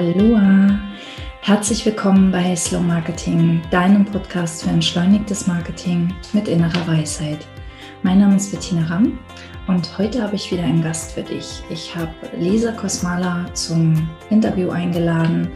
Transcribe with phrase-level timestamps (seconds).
[0.00, 0.80] Aloha!
[1.42, 7.46] Herzlich willkommen bei Slow Marketing, deinem Podcast für entschleunigtes Marketing mit innerer Weisheit.
[8.02, 9.18] Mein Name ist Bettina Ramm
[9.66, 11.62] und heute habe ich wieder einen Gast für dich.
[11.68, 15.50] Ich habe Lisa Kosmala zum Interview eingeladen.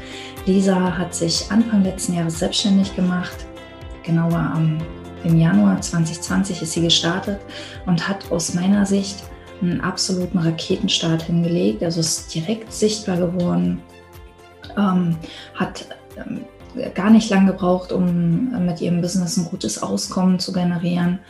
[0.44, 3.46] Lisa hat sich Anfang letzten Jahres selbstständig gemacht,
[4.02, 4.76] genauer am,
[5.24, 7.40] im Januar 2020 ist sie gestartet
[7.86, 9.24] und hat aus meiner Sicht
[9.62, 11.82] einen absoluten Raketenstart hingelegt.
[11.82, 13.80] Also ist direkt sichtbar geworden,
[14.76, 15.16] ähm,
[15.54, 16.44] hat ähm,
[16.94, 21.20] gar nicht lange gebraucht, um mit ihrem Business ein gutes Auskommen zu generieren.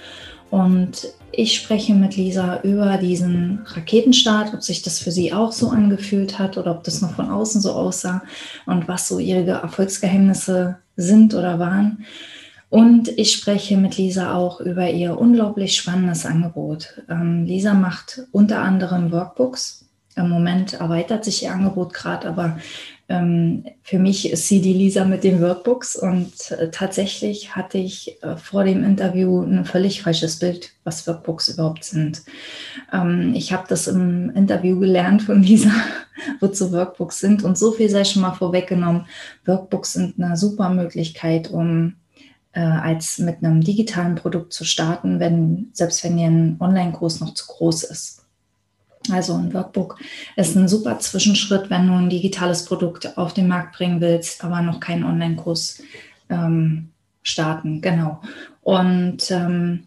[0.50, 5.68] Und ich spreche mit Lisa über diesen Raketenstart, ob sich das für sie auch so
[5.70, 8.22] angefühlt hat oder ob das nur von außen so aussah
[8.66, 12.04] und was so ihre Erfolgsgeheimnisse sind oder waren.
[12.70, 17.02] Und ich spreche mit Lisa auch über ihr unglaublich spannendes Angebot.
[17.08, 19.86] Ähm, Lisa macht unter anderem Workbooks.
[20.16, 22.58] Im Moment erweitert sich ihr Angebot gerade, aber
[23.06, 25.96] für mich ist sie die Lisa mit den Workbooks.
[25.96, 31.48] Und äh, tatsächlich hatte ich äh, vor dem Interview ein völlig falsches Bild, was Workbooks
[31.48, 32.22] überhaupt sind.
[32.92, 35.70] Ähm, ich habe das im Interview gelernt von Lisa,
[36.40, 37.44] wozu Workbooks sind.
[37.44, 39.06] Und so viel sei schon mal vorweggenommen.
[39.44, 41.96] Workbooks sind eine super Möglichkeit, um
[42.52, 47.46] äh, als mit einem digitalen Produkt zu starten, wenn, selbst wenn Ihr Online-Kurs noch zu
[47.46, 48.23] groß ist.
[49.10, 49.98] Also ein Workbook
[50.36, 54.62] ist ein super Zwischenschritt, wenn du ein digitales Produkt auf den Markt bringen willst, aber
[54.62, 55.82] noch keinen Online-Kurs
[56.30, 56.90] ähm,
[57.22, 57.80] starten.
[57.80, 58.20] Genau.
[58.62, 59.86] Und ähm,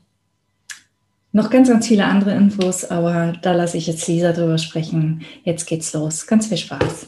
[1.32, 5.24] noch ganz, ganz viele andere Infos, aber da lasse ich jetzt Lisa drüber sprechen.
[5.44, 6.28] Jetzt geht's los.
[6.28, 7.08] Ganz viel Spaß.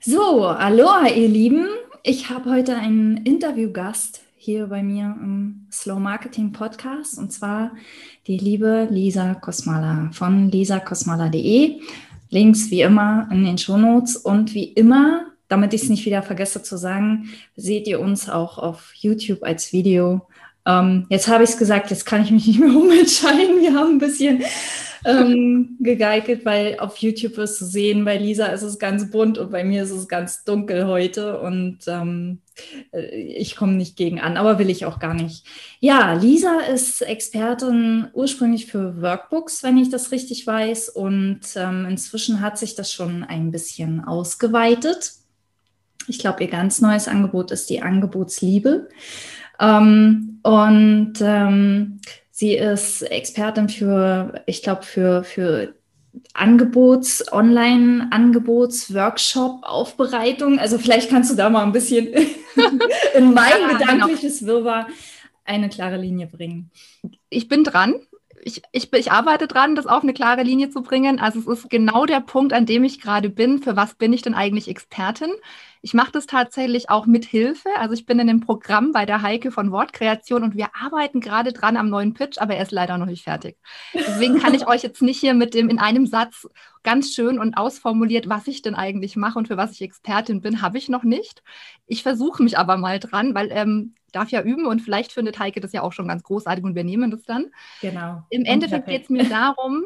[0.00, 1.66] So, aloha, ihr Lieben
[2.02, 7.70] ich habe heute einen Interviewgast hier bei mir im Slow Marketing Podcast und zwar
[8.26, 11.80] die liebe Lisa Kosmala von lisakosmala.de.
[12.30, 16.64] Links wie immer in den Shownotes und wie immer, damit ich es nicht wieder vergesse
[16.64, 20.26] zu sagen, seht ihr uns auch auf YouTube als Video.
[20.66, 23.60] Ähm, jetzt habe ich es gesagt, jetzt kann ich mich nicht mehr umentscheiden.
[23.60, 24.42] Wir haben ein bisschen
[25.04, 29.50] ähm, gegeigelt, weil auf YouTube wirst du sehen, bei Lisa ist es ganz bunt und
[29.50, 32.38] bei mir ist es ganz dunkel heute und ähm,
[32.92, 35.44] äh, ich komme nicht gegen an, aber will ich auch gar nicht.
[35.80, 42.40] Ja, Lisa ist Expertin ursprünglich für Workbooks, wenn ich das richtig weiß und ähm, inzwischen
[42.40, 45.12] hat sich das schon ein bisschen ausgeweitet.
[46.06, 48.88] Ich glaube, ihr ganz neues Angebot ist die Angebotsliebe.
[49.60, 52.00] Ähm, und ähm,
[52.40, 55.74] Sie ist Expertin für, ich glaube, für, für
[56.32, 60.58] Angebots, Online-Angebots, Workshop, Aufbereitung.
[60.58, 62.06] Also vielleicht kannst du da mal ein bisschen
[63.14, 63.78] in mein ja, genau.
[63.78, 64.52] gedankliches genau.
[64.52, 64.86] Wirrwarr
[65.44, 66.70] eine klare Linie bringen.
[67.28, 67.96] Ich bin dran.
[68.42, 71.20] Ich, ich, ich arbeite dran, das auf eine klare Linie zu bringen.
[71.20, 73.58] Also es ist genau der Punkt, an dem ich gerade bin.
[73.58, 75.32] Für was bin ich denn eigentlich Expertin?
[75.82, 77.68] Ich mache das tatsächlich auch mit Hilfe.
[77.76, 81.52] Also ich bin in dem Programm bei der Heike von Wortkreation und wir arbeiten gerade
[81.52, 83.56] dran am neuen Pitch, aber er ist leider noch nicht fertig.
[83.94, 86.46] Deswegen kann ich euch jetzt nicht hier mit dem in einem Satz
[86.82, 90.62] ganz schön und ausformuliert, was ich denn eigentlich mache und für was ich Expertin bin,
[90.62, 91.42] habe ich noch nicht.
[91.86, 95.60] Ich versuche mich aber mal dran, weil ähm, darf ja üben und vielleicht findet Heike
[95.60, 97.46] das ja auch schon ganz großartig und wir nehmen das dann.
[97.80, 98.22] Genau.
[98.30, 99.84] Im Endeffekt geht es mir darum,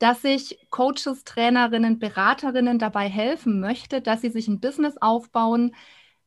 [0.00, 5.76] dass ich Coaches, Trainerinnen, Beraterinnen dabei helfen möchte, dass sie sich ein Business aufbauen,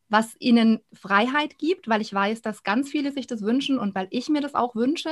[0.08, 4.06] was ihnen Freiheit gibt, weil ich weiß, dass ganz viele sich das wünschen und weil
[4.10, 5.10] ich mir das auch wünsche,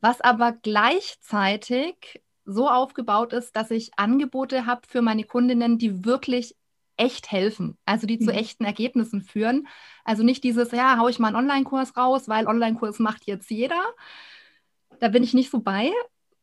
[0.00, 6.54] was aber gleichzeitig so aufgebaut ist, dass ich Angebote habe für meine Kundinnen, die wirklich
[6.96, 8.24] echt helfen, also die mhm.
[8.26, 9.66] zu echten Ergebnissen führen.
[10.04, 13.82] Also nicht dieses, ja, hau ich mal einen Online-Kurs raus, weil Online-Kurs macht jetzt jeder.
[15.00, 15.90] Da bin ich nicht so bei,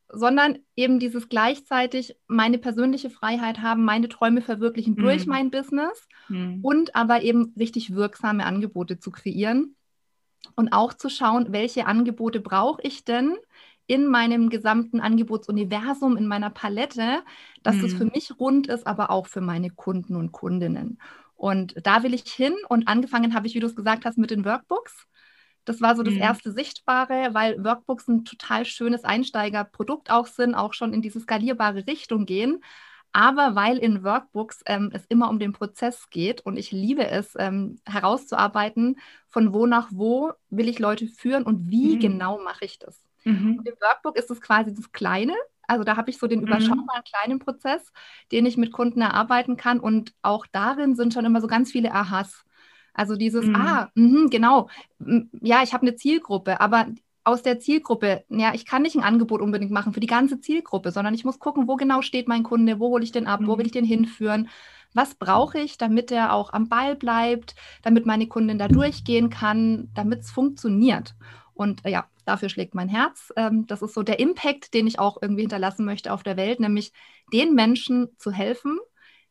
[0.09, 5.01] sondern eben dieses gleichzeitig meine persönliche Freiheit haben, meine Träume verwirklichen mhm.
[5.01, 6.59] durch mein Business mhm.
[6.61, 9.75] und aber eben richtig wirksame Angebote zu kreieren
[10.55, 13.35] und auch zu schauen, welche Angebote brauche ich denn
[13.85, 17.23] in meinem gesamten Angebotsuniversum, in meiner Palette,
[17.63, 17.81] dass mhm.
[17.81, 20.99] das für mich rund ist, aber auch für meine Kunden und Kundinnen.
[21.35, 24.31] Und da will ich hin und angefangen habe ich, wie du es gesagt hast, mit
[24.31, 25.07] den Workbooks.
[25.67, 26.21] Das war so das mhm.
[26.21, 31.85] erste Sichtbare, weil Workbooks ein total schönes Einsteigerprodukt auch sind, auch schon in diese skalierbare
[31.87, 32.63] Richtung gehen.
[33.11, 37.35] Aber weil in Workbooks ähm, es immer um den Prozess geht und ich liebe es,
[37.37, 38.97] ähm, herauszuarbeiten,
[39.27, 41.99] von wo nach wo will ich Leute führen und wie mhm.
[41.99, 43.03] genau mache ich das.
[43.25, 43.57] Mhm.
[43.57, 45.33] Und Im Workbook ist es quasi das Kleine.
[45.67, 46.47] Also da habe ich so den mhm.
[46.47, 47.91] überschaubaren kleinen Prozess,
[48.31, 49.81] den ich mit Kunden erarbeiten kann.
[49.81, 52.45] Und auch darin sind schon immer so ganz viele Aha's.
[52.97, 53.55] Also dieses, mhm.
[53.55, 54.69] ah, mh, genau,
[55.41, 56.87] ja, ich habe eine Zielgruppe, aber
[57.23, 60.91] aus der Zielgruppe, ja, ich kann nicht ein Angebot unbedingt machen für die ganze Zielgruppe,
[60.91, 63.47] sondern ich muss gucken, wo genau steht mein Kunde, wo hole ich den ab, mhm.
[63.47, 64.49] wo will ich den hinführen,
[64.93, 69.89] Was brauche ich, damit er auch am Ball bleibt, damit meine Kundin da durchgehen kann,
[69.93, 71.15] damit es funktioniert?
[71.53, 73.31] Und äh, ja, dafür schlägt mein Herz.
[73.35, 76.59] Ähm, das ist so der Impact, den ich auch irgendwie hinterlassen möchte auf der Welt,
[76.59, 76.93] nämlich
[77.33, 78.79] den Menschen zu helfen,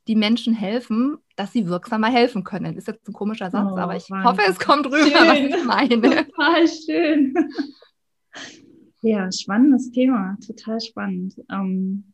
[0.06, 2.76] die Menschen helfen, dass sie wirksamer helfen können.
[2.76, 4.31] Ist jetzt ein komischer Satz, oh, aber ich Wahnsinn.
[4.31, 5.29] hoffe, es kommt rüber, schön.
[5.29, 6.25] was ich meine.
[6.26, 7.35] Total schön.
[9.03, 11.35] Ja, spannendes Thema, total spannend.
[11.50, 12.12] Ähm,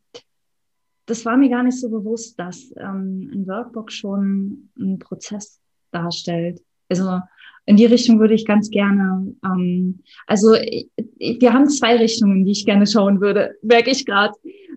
[1.05, 5.59] das war mir gar nicht so bewusst, dass ähm, ein Workbook schon einen Prozess
[5.91, 6.61] darstellt.
[6.89, 7.19] Also
[7.65, 12.51] in die Richtung würde ich ganz gerne, ähm, also ich, wir haben zwei Richtungen, die
[12.51, 14.33] ich gerne schauen würde, merke ich gerade.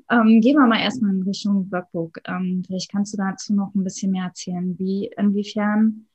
[0.08, 2.20] Ähm, gehen wir mal erstmal in Richtung Workbook.
[2.26, 6.06] Ähm, vielleicht kannst du dazu noch ein bisschen mehr erzählen, wie, inwiefern,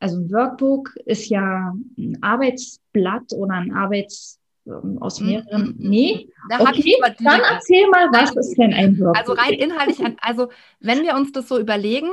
[0.00, 5.62] also ein Workbook ist ja ein Arbeitsblatt oder ein Arbeits, ähm, aus mhm, mehreren.
[5.78, 5.88] Mhm.
[5.90, 9.18] Nee, da okay, dann erzähl mal, was ist denn ein Workbook?
[9.18, 10.48] Also rein inhaltlich, also
[10.80, 12.10] wenn wir uns das so überlegen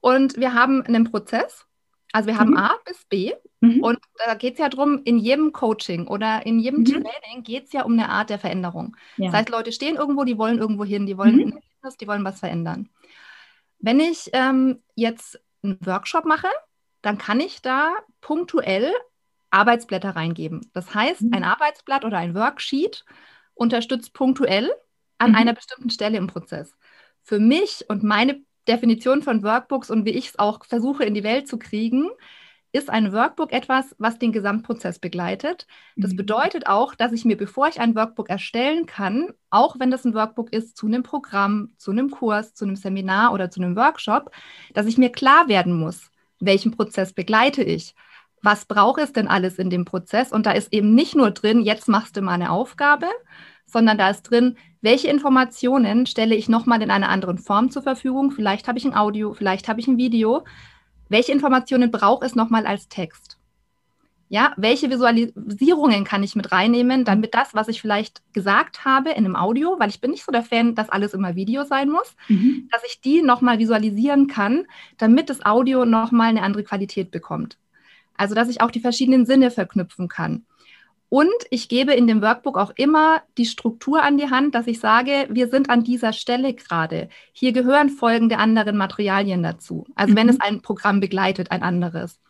[0.00, 1.66] und wir haben einen Prozess,
[2.12, 2.56] also wir haben mhm.
[2.56, 3.82] A bis B mhm.
[3.82, 6.86] und da geht es ja darum, in jedem Coaching oder in jedem mhm.
[6.86, 8.96] Training geht es ja um eine Art der Veränderung.
[9.16, 9.26] Ja.
[9.26, 11.52] Das heißt, Leute stehen irgendwo, die wollen irgendwo hin, die wollen mhm.
[11.52, 12.88] Fitness, die wollen was verändern.
[13.78, 16.48] Wenn ich ähm, jetzt einen Workshop mache,
[17.02, 18.92] dann kann ich da punktuell
[19.50, 20.70] Arbeitsblätter reingeben.
[20.74, 21.34] Das heißt, mhm.
[21.34, 23.04] ein Arbeitsblatt oder ein Worksheet
[23.54, 24.70] unterstützt punktuell
[25.18, 25.36] an mhm.
[25.36, 26.74] einer bestimmten Stelle im Prozess.
[27.22, 31.24] Für mich und meine Definition von Workbooks und wie ich es auch versuche in die
[31.24, 32.08] Welt zu kriegen,
[32.72, 35.66] ist ein Workbook etwas, was den Gesamtprozess begleitet.
[35.96, 36.16] Das mhm.
[36.16, 40.14] bedeutet auch, dass ich mir, bevor ich ein Workbook erstellen kann, auch wenn das ein
[40.14, 44.30] Workbook ist zu einem Programm, zu einem Kurs, zu einem Seminar oder zu einem Workshop,
[44.72, 47.94] dass ich mir klar werden muss, welchen Prozess begleite ich
[48.42, 50.32] was braucht es denn alles in dem Prozess?
[50.32, 53.06] Und da ist eben nicht nur drin, jetzt machst du mal eine Aufgabe,
[53.66, 58.30] sondern da ist drin, welche Informationen stelle ich nochmal in einer anderen Form zur Verfügung?
[58.30, 60.44] Vielleicht habe ich ein Audio, vielleicht habe ich ein Video.
[61.08, 63.38] Welche Informationen braucht es nochmal als Text?
[64.32, 69.24] Ja, welche Visualisierungen kann ich mit reinnehmen, damit das, was ich vielleicht gesagt habe in
[69.24, 72.14] einem Audio, weil ich bin nicht so der Fan, dass alles immer Video sein muss,
[72.28, 72.68] mhm.
[72.70, 74.66] dass ich die nochmal visualisieren kann,
[74.98, 77.58] damit das Audio nochmal eine andere Qualität bekommt.
[78.16, 80.44] Also, dass ich auch die verschiedenen Sinne verknüpfen kann.
[81.10, 84.78] Und ich gebe in dem Workbook auch immer die Struktur an die Hand, dass ich
[84.78, 87.08] sage, wir sind an dieser Stelle gerade.
[87.32, 89.86] Hier gehören folgende anderen Materialien dazu.
[89.96, 90.16] Also mhm.
[90.16, 92.20] wenn es ein Programm begleitet, ein anderes.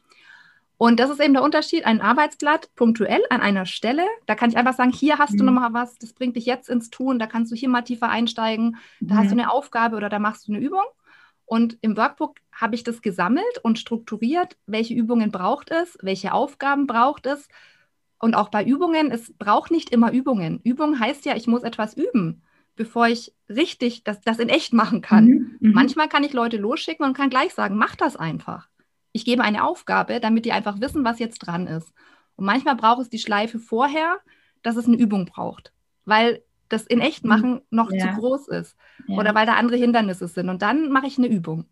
[0.78, 1.84] Und das ist eben der Unterschied.
[1.84, 4.06] Ein Arbeitsblatt punktuell an einer Stelle.
[4.24, 5.36] Da kann ich einfach sagen, hier hast mhm.
[5.36, 8.08] du nochmal was, das bringt dich jetzt ins Tun, da kannst du hier mal tiefer
[8.08, 9.18] einsteigen, da mhm.
[9.18, 10.84] hast du eine Aufgabe oder da machst du eine Übung.
[11.44, 16.86] Und im Workbook habe ich das gesammelt und strukturiert, welche Übungen braucht es, welche Aufgaben
[16.86, 17.46] braucht es.
[18.20, 20.61] Und auch bei Übungen, es braucht nicht immer Übungen.
[20.62, 22.43] Übung heißt ja, ich muss etwas üben,
[22.76, 25.25] bevor ich richtig das, das in echt machen kann.
[25.25, 25.72] Mhm, mhm.
[25.72, 28.69] Manchmal kann ich Leute losschicken und kann gleich sagen, mach das einfach.
[29.12, 31.93] Ich gebe eine Aufgabe, damit die einfach wissen, was jetzt dran ist.
[32.37, 34.19] Und manchmal braucht es die Schleife vorher,
[34.62, 35.73] dass es eine Übung braucht.
[36.05, 37.28] Weil das in echt mhm.
[37.28, 38.00] machen noch ja.
[38.00, 38.76] zu groß ist
[39.08, 39.16] ja.
[39.16, 40.50] oder weil da andere Hindernisse sind.
[40.50, 41.64] Und dann mache ich eine Übung.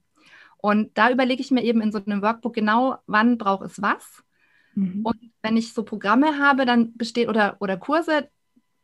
[0.57, 4.25] Und da überlege ich mir eben in so einem Workbook genau, wann braucht es was.
[4.79, 5.01] Mhm.
[5.05, 8.29] Und wenn ich so Programme habe, dann besteht oder, oder Kurse,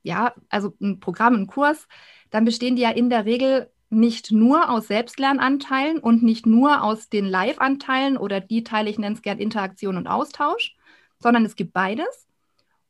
[0.02, 1.86] ja, also ein Programm, ein Kurs,
[2.30, 7.08] dann bestehen die ja in der Regel nicht nur aus Selbstlernanteilen und nicht nur aus
[7.08, 10.76] den Live-Anteilen oder die Teile, ich nenne es gern Interaktion und Austausch,
[11.20, 12.26] sondern es gibt beides.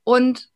[0.03, 0.49] Und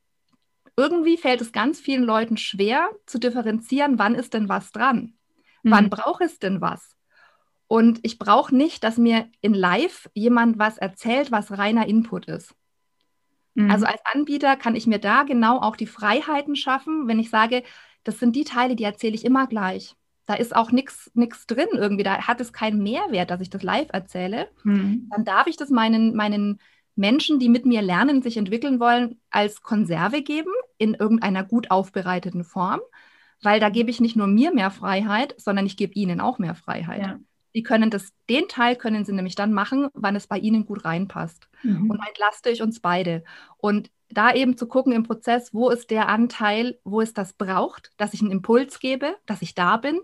[0.76, 5.14] irgendwie fällt es ganz vielen Leuten schwer zu differenzieren, wann ist denn was dran?
[5.62, 5.71] Mhm.
[5.71, 6.97] Wann braucht es denn was?
[7.68, 12.54] Und ich brauche nicht, dass mir in Live jemand was erzählt, was reiner Input ist.
[13.54, 13.70] Mhm.
[13.70, 17.62] Also als Anbieter kann ich mir da genau auch die Freiheiten schaffen, wenn ich sage,
[18.04, 19.94] das sind die Teile, die erzähle ich immer gleich.
[20.25, 21.10] Da ist auch nichts
[21.46, 24.48] drin irgendwie, da hat es keinen Mehrwert, dass ich das live erzähle.
[24.62, 25.08] Mhm.
[25.10, 26.60] Dann darf ich das meinen, meinen
[26.96, 32.44] Menschen, die mit mir lernen, sich entwickeln wollen, als Konserve geben in irgendeiner gut aufbereiteten
[32.44, 32.80] Form,
[33.42, 36.54] weil da gebe ich nicht nur mir mehr Freiheit, sondern ich gebe ihnen auch mehr
[36.54, 37.02] Freiheit.
[37.02, 37.18] Ja.
[37.55, 40.85] Die können das, den Teil können sie nämlich dann machen, wann es bei ihnen gut
[40.85, 41.49] reinpasst.
[41.62, 41.90] Mhm.
[41.90, 43.25] Und entlaste ich uns beide.
[43.57, 47.93] Und da eben zu gucken im Prozess, wo ist der Anteil, wo es das braucht,
[47.97, 50.00] dass ich einen Impuls gebe, dass ich da bin,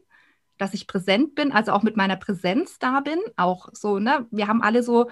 [0.59, 3.19] dass ich präsent bin, also auch mit meiner Präsenz da bin.
[3.37, 5.11] Auch so, ne, wir haben alle so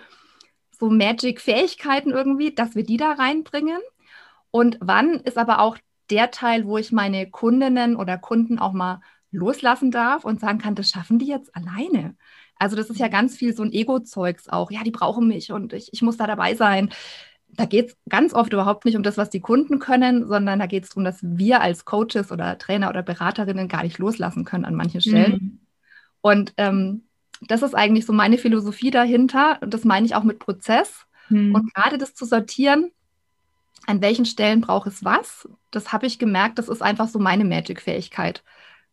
[0.83, 3.81] so Magic-Fähigkeiten irgendwie, dass wir die da reinbringen.
[4.51, 5.79] Und wann ist aber auch
[6.11, 9.01] der Teil, wo ich meine Kundinnen oder Kunden auch mal
[9.33, 12.15] loslassen darf und sagen kann, das schaffen die jetzt alleine.
[12.59, 14.71] Also das ist ja ganz viel so ein Ego-Zeugs auch.
[14.71, 16.91] Ja, die brauchen mich und ich, ich muss da dabei sein.
[17.49, 20.67] Da geht es ganz oft überhaupt nicht um das, was die Kunden können, sondern da
[20.67, 24.65] geht es darum, dass wir als Coaches oder Trainer oder Beraterinnen gar nicht loslassen können
[24.65, 25.33] an manchen Stellen.
[25.33, 25.61] Mhm.
[26.21, 27.03] Und ähm,
[27.41, 29.59] das ist eigentlich so meine Philosophie dahinter.
[29.61, 31.05] Und das meine ich auch mit Prozess.
[31.29, 31.55] Mhm.
[31.55, 32.93] Und gerade das zu sortieren,
[33.87, 37.45] an welchen Stellen braucht es was, das habe ich gemerkt, das ist einfach so meine
[37.45, 38.45] Magic-Fähigkeit.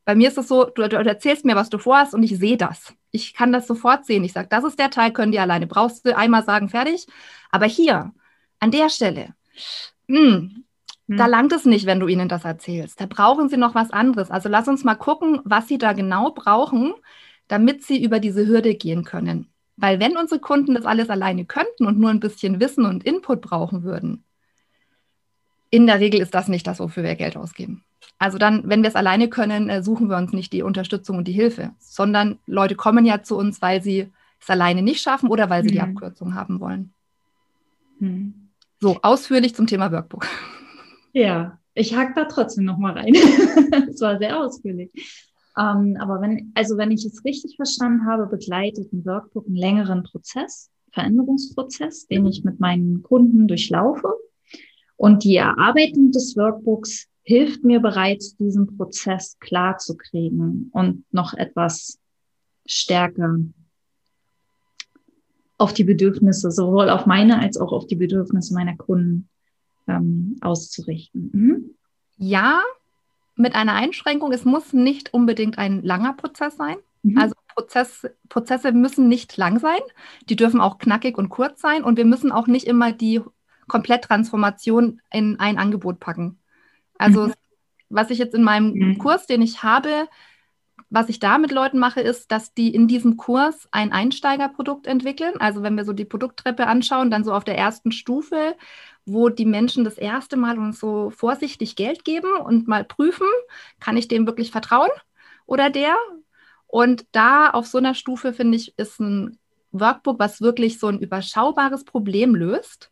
[0.09, 2.57] Bei mir ist es so, du, du, erzählst mir, was du vorhast und ich sehe
[2.57, 2.95] das.
[3.11, 4.23] Ich kann das sofort sehen.
[4.23, 5.67] Ich sage, das ist der Teil, können die alleine.
[5.67, 7.05] Brauchst du einmal sagen, fertig.
[7.51, 8.11] Aber hier,
[8.59, 9.35] an der Stelle,
[10.07, 10.65] mh, hm,
[11.09, 11.17] hm.
[11.17, 12.99] da langt es nicht, wenn du ihnen das erzählst.
[12.99, 14.31] Da brauchen sie noch was anderes.
[14.31, 16.95] Also lass uns mal gucken, was sie da genau brauchen,
[17.47, 19.53] damit sie über diese Hürde gehen können.
[19.77, 23.41] Weil wenn unsere Kunden das alles alleine könnten und nur ein bisschen Wissen und Input
[23.41, 24.23] brauchen würden,
[25.69, 27.83] in der Regel ist das nicht das, wofür wir Geld ausgeben.
[28.17, 31.27] Also dann, wenn wir es alleine können, äh, suchen wir uns nicht die Unterstützung und
[31.27, 34.09] die Hilfe, sondern Leute kommen ja zu uns, weil sie
[34.41, 35.73] es alleine nicht schaffen oder weil sie mhm.
[35.73, 36.93] die Abkürzung haben wollen.
[37.99, 38.33] Mhm.
[38.79, 40.25] So, ausführlich zum Thema Workbook.
[41.13, 43.13] Ja, ich hake da trotzdem nochmal rein.
[43.89, 44.91] Es war sehr ausführlich.
[45.57, 50.03] Ähm, aber wenn, also wenn ich es richtig verstanden habe, begleitet ein Workbook einen längeren
[50.03, 54.13] Prozess, Veränderungsprozess, den ich mit meinen Kunden durchlaufe.
[54.95, 61.35] Und die Erarbeitung des Workbooks hilft mir bereits, diesen Prozess klar zu kriegen und noch
[61.35, 61.99] etwas
[62.65, 63.37] stärker
[65.59, 69.29] auf die Bedürfnisse, sowohl auf meine als auch auf die Bedürfnisse meiner Kunden
[69.87, 71.29] ähm, auszurichten.
[71.31, 71.75] Mhm.
[72.17, 72.63] Ja,
[73.35, 76.77] mit einer Einschränkung, es muss nicht unbedingt ein langer Prozess sein.
[77.03, 77.19] Mhm.
[77.19, 79.81] Also Prozess, Prozesse müssen nicht lang sein,
[80.29, 83.21] die dürfen auch knackig und kurz sein und wir müssen auch nicht immer die
[83.67, 86.38] Kompletttransformation in ein Angebot packen.
[86.99, 87.33] Also mhm.
[87.89, 88.97] was ich jetzt in meinem mhm.
[88.99, 90.07] Kurs, den ich habe,
[90.91, 95.35] was ich da mit Leuten mache, ist, dass die in diesem Kurs ein Einsteigerprodukt entwickeln.
[95.39, 98.55] Also wenn wir so die Produkttreppe anschauen, dann so auf der ersten Stufe,
[99.05, 103.27] wo die Menschen das erste Mal uns so vorsichtig Geld geben und mal prüfen,
[103.79, 104.91] kann ich dem wirklich vertrauen
[105.45, 105.95] oder der?
[106.67, 109.39] Und da auf so einer Stufe, finde ich, ist ein
[109.71, 112.91] Workbook, was wirklich so ein überschaubares Problem löst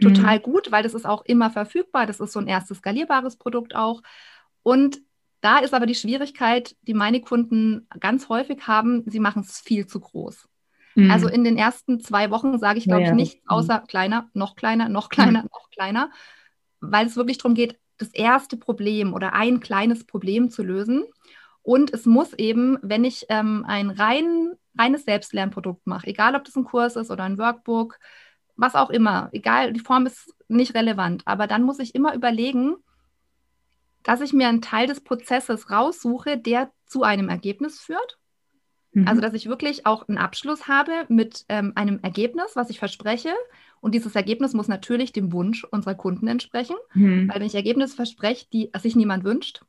[0.00, 0.42] total mhm.
[0.42, 2.06] gut, weil das ist auch immer verfügbar.
[2.06, 4.02] Das ist so ein erstes skalierbares Produkt auch.
[4.62, 5.00] Und
[5.40, 9.86] da ist aber die Schwierigkeit, die meine Kunden ganz häufig haben, sie machen es viel
[9.86, 10.48] zu groß.
[10.96, 11.10] Mhm.
[11.10, 14.56] Also in den ersten zwei Wochen sage ich, glaube ja, ich, nichts außer kleiner, noch
[14.56, 15.48] kleiner, noch kleiner, mhm.
[15.52, 16.10] noch kleiner,
[16.80, 21.04] weil es wirklich darum geht, das erste Problem oder ein kleines Problem zu lösen.
[21.62, 26.56] Und es muss eben, wenn ich ähm, ein rein, reines Selbstlernprodukt mache, egal ob das
[26.56, 27.98] ein Kurs ist oder ein Workbook,
[28.56, 32.76] was auch immer, egal, die Form ist nicht relevant, aber dann muss ich immer überlegen,
[34.02, 38.18] dass ich mir einen Teil des Prozesses raussuche, der zu einem Ergebnis führt.
[38.92, 39.08] Mhm.
[39.08, 43.34] Also, dass ich wirklich auch einen Abschluss habe mit ähm, einem Ergebnis, was ich verspreche.
[43.80, 46.76] Und dieses Ergebnis muss natürlich dem Wunsch unserer Kunden entsprechen.
[46.94, 47.28] Mhm.
[47.28, 49.62] Weil wenn ich Ergebnisse verspreche, die sich niemand wünscht,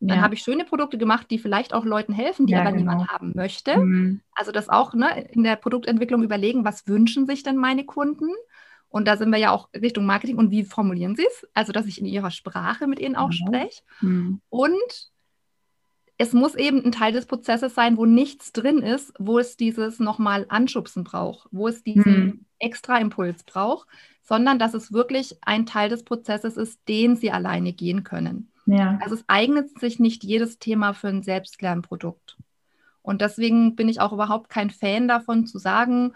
[0.00, 0.22] dann ja.
[0.22, 2.92] habe ich schöne Produkte gemacht, die vielleicht auch Leuten helfen, die ja, aber genau.
[2.92, 3.76] niemand haben möchte.
[3.76, 4.20] Mhm.
[4.34, 8.30] Also das auch ne, in der Produktentwicklung überlegen, was wünschen sich denn meine Kunden?
[8.88, 11.46] Und da sind wir ja auch Richtung Marketing und wie formulieren sie es?
[11.54, 13.32] Also, dass ich in ihrer Sprache mit ihnen auch mhm.
[13.32, 13.82] spreche.
[14.00, 14.40] Mhm.
[14.48, 15.10] Und
[16.16, 20.00] es muss eben ein Teil des Prozesses sein, wo nichts drin ist, wo es dieses
[20.00, 22.46] nochmal Anschubsen braucht, wo es diesen mhm.
[22.60, 23.88] Extra Impuls braucht,
[24.22, 28.50] sondern dass es wirklich ein Teil des Prozesses ist, den sie alleine gehen können.
[28.66, 28.98] Ja.
[29.02, 32.36] Also es eignet sich nicht jedes Thema für ein Selbstlernprodukt.
[33.02, 36.12] Und deswegen bin ich auch überhaupt kein Fan davon zu sagen,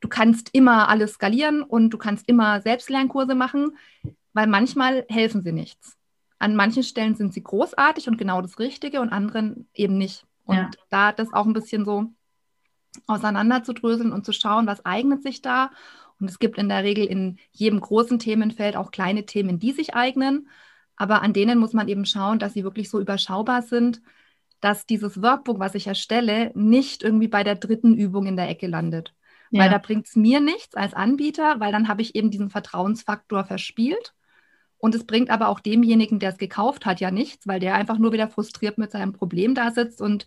[0.00, 3.76] du kannst immer alles skalieren und du kannst immer Selbstlernkurse machen,
[4.32, 5.96] weil manchmal helfen sie nichts.
[6.38, 10.26] An manchen Stellen sind sie großartig und genau das Richtige und anderen eben nicht.
[10.44, 10.70] Und ja.
[10.90, 12.10] da das auch ein bisschen so
[13.06, 15.70] auseinanderzudröseln und zu schauen, was eignet sich da.
[16.20, 19.94] Und es gibt in der Regel in jedem großen Themenfeld auch kleine Themen, die sich
[19.94, 20.48] eignen.
[20.96, 24.00] Aber an denen muss man eben schauen, dass sie wirklich so überschaubar sind,
[24.60, 28.66] dass dieses Workbook, was ich erstelle, nicht irgendwie bei der dritten Übung in der Ecke
[28.66, 29.14] landet.
[29.50, 29.64] Ja.
[29.64, 33.44] Weil da bringt es mir nichts als Anbieter, weil dann habe ich eben diesen Vertrauensfaktor
[33.44, 34.14] verspielt.
[34.78, 37.98] Und es bringt aber auch demjenigen, der es gekauft hat, ja nichts, weil der einfach
[37.98, 40.26] nur wieder frustriert mit seinem Problem da sitzt und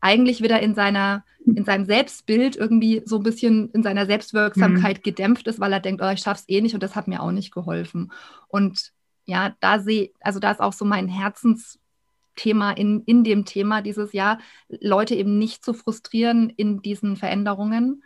[0.00, 5.02] eigentlich wieder in seiner, in seinem Selbstbild irgendwie so ein bisschen in seiner Selbstwirksamkeit mhm.
[5.02, 7.32] gedämpft ist, weil er denkt, oh, ich schaff's eh nicht und das hat mir auch
[7.32, 8.12] nicht geholfen.
[8.48, 8.92] Und
[9.24, 14.12] ja, da sehe, also da ist auch so mein Herzensthema in, in dem Thema dieses
[14.12, 14.38] Jahr,
[14.68, 18.02] Leute eben nicht zu frustrieren in diesen Veränderungen.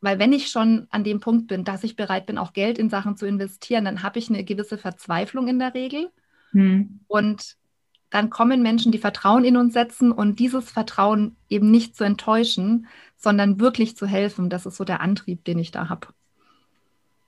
[0.00, 2.90] Weil wenn ich schon an dem Punkt bin, dass ich bereit bin, auch Geld in
[2.90, 6.10] Sachen zu investieren, dann habe ich eine gewisse Verzweiflung in der Regel.
[6.50, 7.00] Hm.
[7.08, 7.56] Und
[8.14, 12.86] dann kommen Menschen, die Vertrauen in uns setzen und dieses Vertrauen eben nicht zu enttäuschen,
[13.16, 14.50] sondern wirklich zu helfen.
[14.50, 16.06] Das ist so der Antrieb, den ich da habe.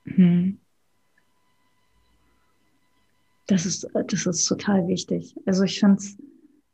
[0.05, 0.59] Hm.
[3.47, 5.35] Das ist, das ist total wichtig.
[5.45, 6.17] Also ich finde es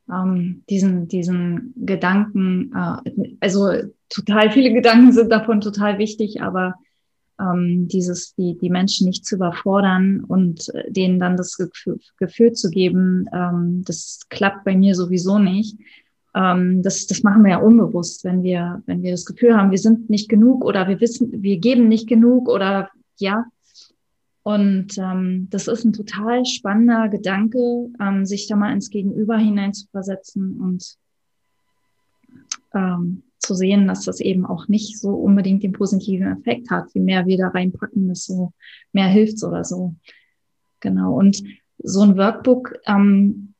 [0.07, 3.71] ähm, diesen, diesen Gedanken, äh, also
[4.09, 6.75] total viele Gedanken sind davon total wichtig, aber
[7.39, 13.27] ähm, dieses, die, die Menschen nicht zu überfordern und denen dann das Gefühl, zu geben,
[13.33, 15.77] ähm, das klappt bei mir sowieso nicht.
[16.35, 19.77] Ähm, das, das machen wir ja unbewusst, wenn wir, wenn wir das Gefühl haben, wir
[19.77, 23.45] sind nicht genug oder wir wissen, wir geben nicht genug oder ja.
[24.43, 29.73] Und ähm, das ist ein total spannender Gedanke, ähm, sich da mal ins Gegenüber hinein
[29.73, 30.97] zu versetzen und
[32.73, 36.93] ähm, zu sehen, dass das eben auch nicht so unbedingt den positiven Effekt hat.
[36.93, 38.53] Je mehr wir da reinpacken, desto
[38.91, 39.95] mehr hilft's oder so.
[40.79, 41.13] Genau.
[41.13, 41.43] Und
[41.77, 43.53] so ein Workbook ähm,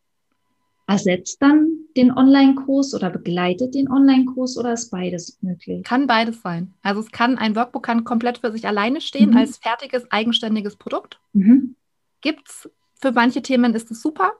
[0.87, 5.83] ersetzt dann den Online-Kurs oder begleitet den Online-Kurs oder ist beides möglich?
[5.83, 6.73] Kann beides sein.
[6.81, 9.37] Also es kann, ein Workbook kann komplett für sich alleine stehen mhm.
[9.37, 11.19] als fertiges, eigenständiges Produkt.
[11.33, 11.75] Mhm.
[12.21, 14.33] Gibt's für manche Themen ist es super.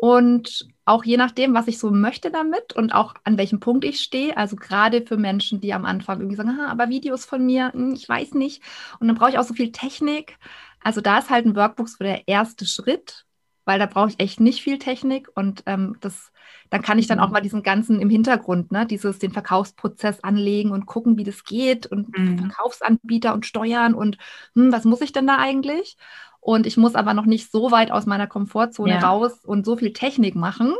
[0.00, 4.00] Und auch je nachdem, was ich so möchte damit und auch an welchem Punkt ich
[4.00, 7.92] stehe, also gerade für Menschen, die am Anfang irgendwie sagen, aber Videos von mir, hm,
[7.92, 8.62] ich weiß nicht.
[8.98, 10.38] Und dann brauche ich auch so viel Technik.
[10.82, 13.26] Also da ist halt ein Workbook so der erste Schritt,
[13.66, 16.32] weil da brauche ich echt nicht viel Technik und ähm, das,
[16.70, 17.34] dann kann ich dann auch mhm.
[17.34, 21.86] mal diesen ganzen im Hintergrund, ne, dieses den Verkaufsprozess anlegen und gucken, wie das geht
[21.86, 22.38] und mhm.
[22.38, 24.16] Verkaufsanbieter und Steuern und
[24.54, 25.98] hm, was muss ich denn da eigentlich?
[26.40, 29.00] Und ich muss aber noch nicht so weit aus meiner Komfortzone ja.
[29.00, 30.74] raus und so viel Technik machen.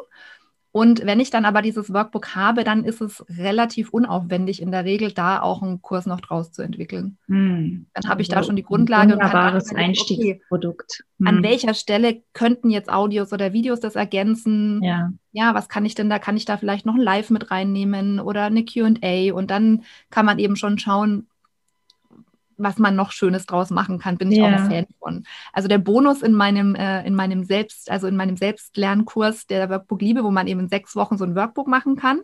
[0.73, 4.85] Und wenn ich dann aber dieses Workbook habe, dann ist es relativ unaufwendig, in der
[4.85, 7.19] Regel da auch einen Kurs noch draus zu entwickeln.
[7.26, 7.87] Hm.
[7.93, 9.14] Dann habe ich also da schon die Grundlage.
[9.14, 11.02] Ein wunderbares Einstiegsprodukt.
[11.02, 11.26] Okay, hm.
[11.26, 14.81] An welcher Stelle könnten jetzt Audios oder Videos das ergänzen?
[14.85, 15.12] Ja.
[15.33, 16.21] ja, was kann ich denn da?
[16.21, 19.35] Kann ich da vielleicht noch ein Live mit reinnehmen oder eine QA?
[19.35, 21.26] Und dann kann man eben schon schauen,
[22.62, 24.45] was man noch Schönes draus machen kann, bin ich ja.
[24.45, 25.25] auch ein Fan von.
[25.52, 30.02] Also der Bonus in meinem, äh, in meinem Selbst, also in meinem Selbstlernkurs der Workbook
[30.02, 32.21] Liebe, wo man eben in sechs Wochen so ein Workbook machen kann,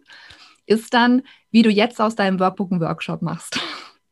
[0.67, 3.61] ist dann, wie du jetzt aus deinem Workbook einen Workshop machst.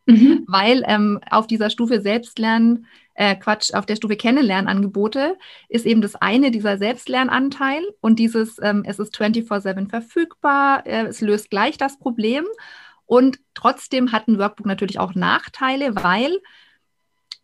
[0.07, 0.45] Mhm.
[0.49, 5.37] Weil ähm, auf dieser Stufe Selbstlernen, äh, Quatsch, auf der Stufe Kennenlernangebote
[5.69, 11.21] ist eben das eine dieser Selbstlernanteil und dieses, ähm, es ist 24-7 verfügbar, äh, es
[11.21, 12.45] löst gleich das Problem
[13.07, 16.39] und trotzdem hat ein Workbook natürlich auch Nachteile, weil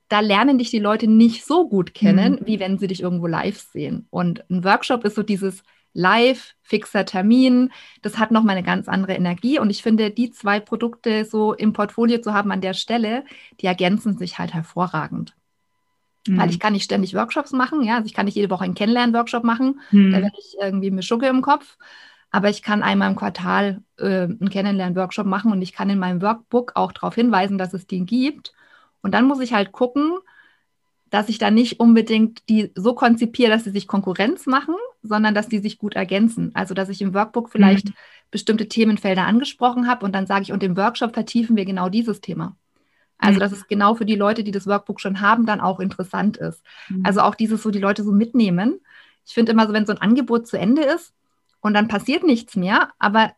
[0.08, 2.46] da lernen dich die Leute nicht so gut kennen, mhm.
[2.46, 4.06] wie wenn sie dich irgendwo live sehen.
[4.10, 7.70] Und ein Workshop ist so dieses live, fixer Termin.
[8.02, 9.58] Das hat nochmal eine ganz andere Energie.
[9.58, 13.24] Und ich finde, die zwei Produkte so im Portfolio zu haben an der Stelle,
[13.60, 15.34] die ergänzen sich halt hervorragend.
[16.26, 16.38] Mhm.
[16.38, 18.74] Weil ich kann nicht ständig Workshops machen, ja, also ich kann nicht jede Woche einen
[18.74, 20.12] Kennenlernen-Workshop machen, mhm.
[20.12, 21.78] da werde ich irgendwie mit Schucke im Kopf.
[22.30, 26.22] Aber ich kann einmal im Quartal äh, einen Kennenlernen-Workshop machen und ich kann in meinem
[26.22, 28.52] Workbook auch darauf hinweisen, dass es den gibt.
[29.02, 30.18] Und dann muss ich halt gucken,
[31.10, 35.48] dass ich da nicht unbedingt die so konzipiere, dass sie sich Konkurrenz machen, sondern dass
[35.48, 36.52] die sich gut ergänzen.
[36.54, 37.94] Also dass ich im Workbook vielleicht mhm.
[38.30, 42.20] bestimmte Themenfelder angesprochen habe und dann sage ich, und im Workshop vertiefen wir genau dieses
[42.20, 42.56] Thema.
[43.18, 43.40] Also, mhm.
[43.40, 46.62] dass es genau für die Leute, die das Workbook schon haben, dann auch interessant ist.
[46.88, 47.02] Mhm.
[47.04, 48.80] Also auch dieses so die Leute so mitnehmen.
[49.26, 51.12] Ich finde immer so, wenn so ein Angebot zu Ende ist,
[51.60, 53.32] und dann passiert nichts mehr, aber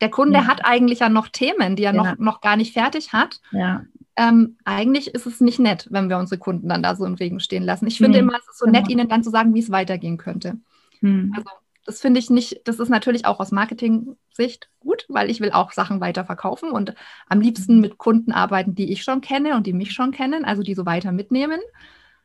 [0.00, 0.46] der Kunde ja.
[0.46, 2.02] hat eigentlich ja noch Themen, die er ja.
[2.02, 3.40] noch, noch gar nicht fertig hat.
[3.50, 3.84] Ja.
[4.16, 7.40] Ähm, eigentlich ist es nicht nett, wenn wir unsere Kunden dann da so im Regen
[7.40, 7.86] stehen lassen.
[7.86, 8.28] Ich finde mhm.
[8.28, 8.80] immer, es ist so genau.
[8.80, 10.58] nett, ihnen dann zu sagen, wie es weitergehen könnte.
[11.00, 11.32] Mhm.
[11.36, 11.50] Also
[11.88, 15.72] das finde ich nicht, das ist natürlich auch aus Marketing-Sicht gut, weil ich will auch
[15.72, 16.94] Sachen weiter verkaufen und
[17.28, 17.80] am liebsten mhm.
[17.80, 20.84] mit Kunden arbeiten, die ich schon kenne und die mich schon kennen, also die so
[20.84, 21.60] weiter mitnehmen.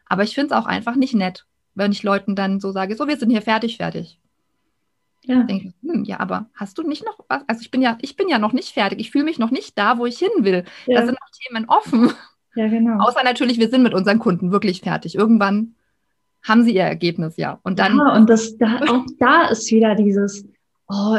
[0.05, 3.07] Aber ich finde es auch einfach nicht nett, wenn ich Leuten dann so sage, so,
[3.07, 4.19] wir sind hier fertig, fertig.
[5.25, 5.43] Ja.
[5.43, 7.43] Denke ich, hm, ja, aber hast du nicht noch was?
[7.47, 8.99] Also ich bin ja, ich bin ja noch nicht fertig.
[8.99, 10.65] Ich fühle mich noch nicht da, wo ich hin will.
[10.85, 10.99] Ja.
[10.99, 12.11] Da sind noch Themen offen.
[12.55, 13.03] Ja, genau.
[13.03, 15.15] Außer natürlich, wir sind mit unseren Kunden wirklich fertig.
[15.15, 15.73] Irgendwann
[16.43, 17.59] haben sie ihr Ergebnis, ja.
[17.63, 17.97] Und dann.
[17.97, 20.45] Ja, und das, da, auch da ist wieder dieses,
[20.87, 21.17] oh,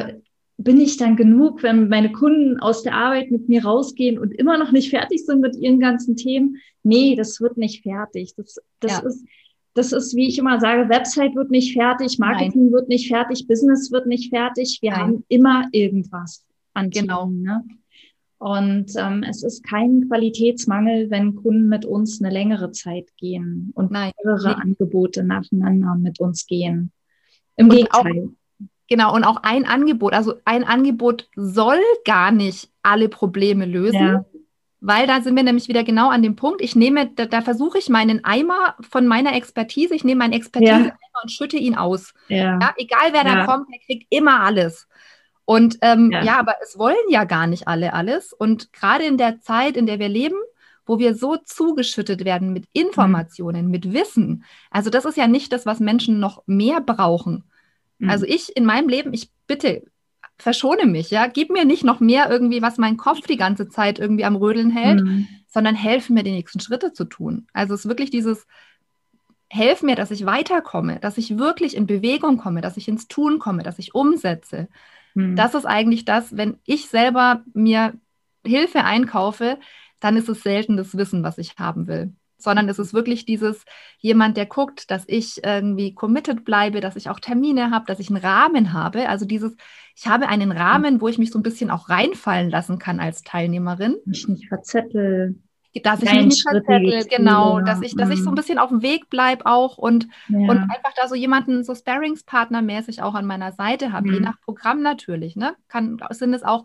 [0.56, 4.58] bin ich dann genug, wenn meine Kunden aus der Arbeit mit mir rausgehen und immer
[4.58, 6.58] noch nicht fertig sind mit ihren ganzen Themen?
[6.82, 8.34] Nee, das wird nicht fertig.
[8.36, 9.06] Das, das ja.
[9.08, 9.24] ist,
[9.74, 12.72] das ist, wie ich immer sage, Website wird nicht fertig, Marketing Nein.
[12.72, 14.78] wird nicht fertig, Business wird nicht fertig.
[14.80, 15.00] Wir Nein.
[15.00, 17.24] haben immer irgendwas an genau.
[17.24, 17.42] Themen.
[17.42, 17.64] Ne?
[18.38, 23.90] Und ähm, es ist kein Qualitätsmangel, wenn Kunden mit uns eine längere Zeit gehen und
[23.90, 24.12] Nein.
[24.22, 24.56] mehrere.
[24.56, 26.92] Angebote nacheinander mit uns gehen.
[27.56, 28.28] Im und Gegenteil.
[28.28, 33.98] Auch, genau, und auch ein Angebot, also ein Angebot soll gar nicht alle Probleme lösen.
[33.98, 34.24] Ja
[34.86, 36.60] weil da sind wir nämlich wieder genau an dem Punkt.
[36.60, 40.88] Ich nehme, da, da versuche ich meinen Eimer von meiner Expertise, ich nehme meinen Expertise
[40.88, 40.96] ja.
[41.22, 42.12] und schütte ihn aus.
[42.28, 42.58] Ja.
[42.60, 43.34] ja egal wer ja.
[43.34, 44.86] da kommt, der kriegt immer alles.
[45.46, 46.38] Und ähm, ja.
[46.38, 48.34] aber es wollen ja gar nicht alle alles.
[48.34, 50.36] Und gerade in der Zeit, in der wir leben,
[50.84, 53.70] wo wir so zugeschüttet werden mit Informationen, mhm.
[53.70, 54.44] mit Wissen.
[54.70, 57.44] Also das ist ja nicht das, was Menschen noch mehr brauchen.
[57.98, 58.10] Mhm.
[58.10, 59.82] Also ich in meinem Leben, ich bitte,
[60.38, 63.98] verschone mich, ja, gib mir nicht noch mehr irgendwie, was mein Kopf die ganze Zeit
[63.98, 65.28] irgendwie am Rödeln hält, mhm.
[65.46, 67.46] sondern helf mir, die nächsten Schritte zu tun.
[67.52, 68.46] Also es ist wirklich dieses,
[69.48, 73.38] helf mir, dass ich weiterkomme, dass ich wirklich in Bewegung komme, dass ich ins Tun
[73.38, 74.68] komme, dass ich umsetze.
[75.14, 75.36] Mhm.
[75.36, 77.94] Das ist eigentlich das, wenn ich selber mir
[78.44, 79.58] Hilfe einkaufe,
[80.00, 82.12] dann ist es selten das Wissen, was ich haben will
[82.44, 83.64] sondern es ist wirklich dieses
[83.98, 88.10] jemand, der guckt, dass ich irgendwie committed bleibe, dass ich auch Termine habe, dass ich
[88.10, 89.08] einen Rahmen habe.
[89.08, 89.56] Also dieses,
[89.96, 93.22] ich habe einen Rahmen, wo ich mich so ein bisschen auch reinfallen lassen kann als
[93.22, 93.96] Teilnehmerin.
[94.04, 95.36] Mich nicht verzettel.
[95.82, 98.36] Dass ich mich nicht verzettel, genau, dass ich, dass ich so ein mhm.
[98.36, 100.38] bisschen auf dem Weg bleibe auch und, ja.
[100.38, 104.14] und einfach da so jemanden so Sparringspartner-mäßig auch an meiner Seite habe, mhm.
[104.14, 105.56] je nach Programm natürlich, ne?
[105.66, 106.64] Kann, sind es auch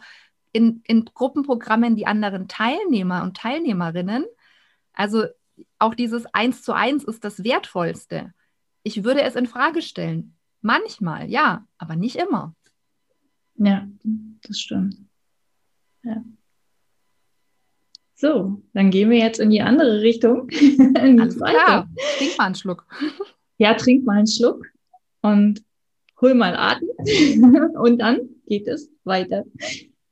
[0.52, 4.26] in, in Gruppenprogrammen die anderen Teilnehmer und Teilnehmerinnen.
[4.94, 5.26] Also
[5.78, 8.34] auch dieses Eins zu eins ist das Wertvollste.
[8.84, 10.36] Ich würde es in Frage stellen.
[10.62, 12.56] Manchmal, ja, aber nicht immer.
[13.56, 13.88] Ja,
[14.42, 14.98] das stimmt.
[16.04, 16.24] Ja.
[18.16, 20.50] So, dann gehen wir jetzt in die andere Richtung.
[20.50, 21.90] in Alles klar.
[22.18, 22.86] Trink mal einen Schluck.
[23.62, 24.66] Ja, trink mal einen Schluck
[25.22, 25.62] und
[26.22, 26.88] hol mal Atem.
[27.76, 29.44] und dann geht es weiter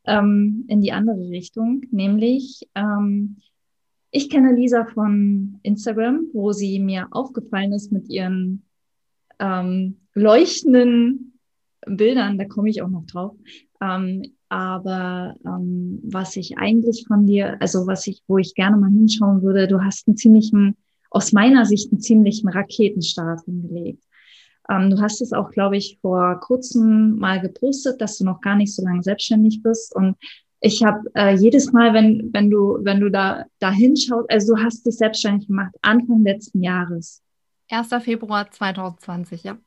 [0.03, 3.38] ähm, in die andere Richtung, nämlich ähm,
[4.11, 8.63] ich kenne Lisa von Instagram, wo sie mir aufgefallen ist mit ihren
[9.39, 11.39] ähm, leuchtenden
[11.85, 12.37] Bildern.
[12.37, 13.35] Da komme ich auch noch drauf.
[13.81, 18.89] Ähm, aber ähm, was ich eigentlich von dir, also was ich, wo ich gerne mal
[18.89, 20.77] hinschauen würde, du hast einen ziemlichen,
[21.09, 24.03] aus meiner Sicht einen ziemlichen Raketenstart hingelegt.
[24.69, 28.55] Ähm, du hast es auch, glaube ich, vor kurzem mal gepostet, dass du noch gar
[28.55, 29.93] nicht so lange selbstständig bist.
[29.93, 30.15] Und
[30.59, 34.63] ich habe äh, jedes Mal, wenn, wenn du, wenn du da, da hinschaust, also du
[34.63, 37.21] hast dich selbstständig gemacht, Anfang letzten Jahres.
[37.69, 37.89] 1.
[38.01, 39.57] Februar 2020, ja.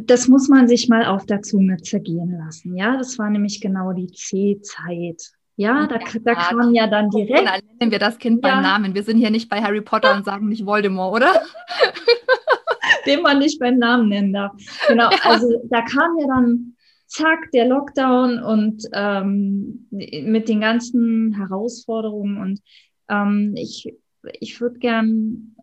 [0.00, 2.76] Das muss man sich mal auf der Zunge zergehen lassen.
[2.76, 5.32] Ja, das war nämlich genau die C-Zeit.
[5.56, 7.48] Ja, da, da kam ja dann direkt.
[7.48, 8.54] Dann nennen wir das Kind ja.
[8.54, 8.94] beim Namen.
[8.94, 11.32] Wir sind hier nicht bei Harry Potter und sagen nicht Voldemort, oder?
[13.06, 14.52] Den man nicht beim Namen nennen darf.
[14.86, 16.76] Genau, also da kam ja dann
[17.08, 22.38] zack, der Lockdown und ähm, mit den ganzen Herausforderungen.
[22.38, 22.60] Und
[23.08, 23.92] ähm, ich,
[24.40, 25.56] ich würde gern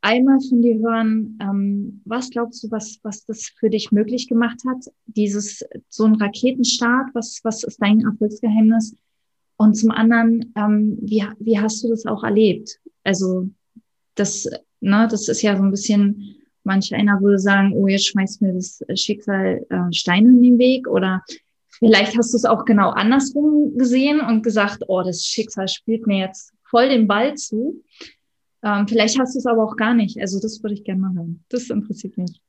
[0.00, 4.60] einmal von dir hören, ähm, was glaubst du, was, was das für dich möglich gemacht
[4.68, 4.84] hat?
[5.06, 8.94] Dieses, so ein Raketenstart, was, was ist dein Erfolgsgeheimnis?
[9.56, 12.80] Und zum anderen, ähm, wie, wie hast du das auch erlebt?
[13.04, 13.48] Also,
[14.14, 14.48] das,
[14.80, 18.52] ne, das ist ja so ein bisschen Manch einer würde sagen, oh, jetzt schmeißt mir
[18.52, 21.22] das Schicksal äh, Steine in den Weg oder
[21.70, 26.18] vielleicht hast du es auch genau andersrum gesehen und gesagt, oh, das Schicksal spielt mir
[26.18, 27.82] jetzt voll den Ball zu.
[28.62, 30.20] Ähm, vielleicht hast du es aber auch gar nicht.
[30.20, 31.44] Also das würde ich gerne mal hören.
[31.48, 32.40] Das interessiert mich.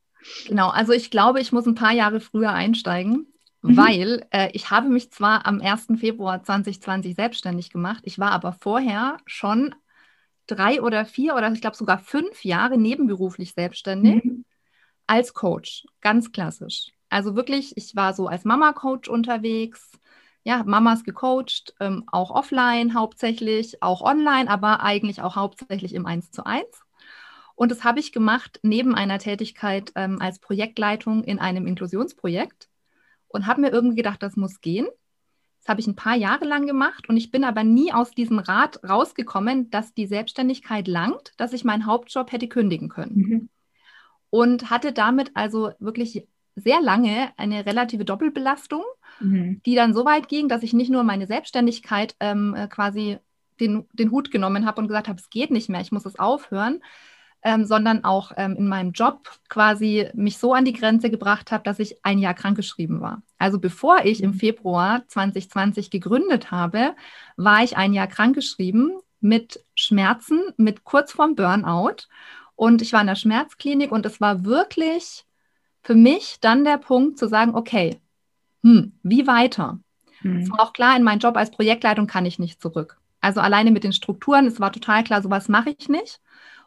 [0.47, 3.28] Genau, also ich glaube, ich muss ein paar Jahre früher einsteigen,
[3.62, 3.78] mhm.
[3.78, 5.88] weil äh, ich habe mich zwar am 1.
[5.97, 9.76] Februar 2020 selbstständig gemacht, ich war aber vorher schon
[10.48, 14.46] drei oder vier oder ich glaube sogar fünf Jahre nebenberuflich selbstständig mhm.
[15.08, 16.92] als Coach, ganz klassisch.
[17.10, 19.92] Also wirklich, ich war so als Mama-Coach unterwegs,
[20.44, 26.06] ja, habe Mamas gecoacht, ähm, auch offline hauptsächlich, auch online, aber eigentlich auch hauptsächlich im
[26.06, 26.66] 1 zu 1.
[27.56, 32.68] Und das habe ich gemacht neben einer Tätigkeit ähm, als Projektleitung in einem Inklusionsprojekt
[33.28, 34.88] und habe mir irgendwie gedacht, das muss gehen.
[35.63, 38.39] Das habe ich ein paar Jahre lang gemacht und ich bin aber nie aus diesem
[38.39, 43.15] Rat rausgekommen, dass die Selbstständigkeit langt, dass ich meinen Hauptjob hätte kündigen können.
[43.15, 43.49] Mhm.
[44.30, 48.84] Und hatte damit also wirklich sehr lange eine relative Doppelbelastung,
[49.21, 49.62] mhm.
[49.65, 53.19] die dann so weit ging, dass ich nicht nur meine Selbstständigkeit ähm, äh, quasi
[53.62, 56.19] den, den Hut genommen habe und gesagt habe, es geht nicht mehr, ich muss es
[56.19, 56.82] aufhören,
[57.44, 61.64] ähm, sondern auch ähm, in meinem Job quasi mich so an die Grenze gebracht habe,
[61.64, 63.22] dass ich ein Jahr krankgeschrieben war.
[63.38, 64.36] Also bevor ich im mhm.
[64.36, 66.96] Februar 2020 gegründet habe,
[67.36, 72.08] war ich ein Jahr krankgeschrieben mit Schmerzen, mit kurz vorm Burnout.
[72.56, 75.26] Und ich war in der Schmerzklinik und es war wirklich
[75.82, 78.00] für mich dann der Punkt zu sagen, okay,
[78.64, 79.80] hm, wie weiter?
[80.22, 80.38] Mhm.
[80.38, 82.98] Es war auch klar, in meinen Job als Projektleitung kann ich nicht zurück.
[83.20, 86.20] Also alleine mit den Strukturen, es war total klar, sowas mache ich nicht.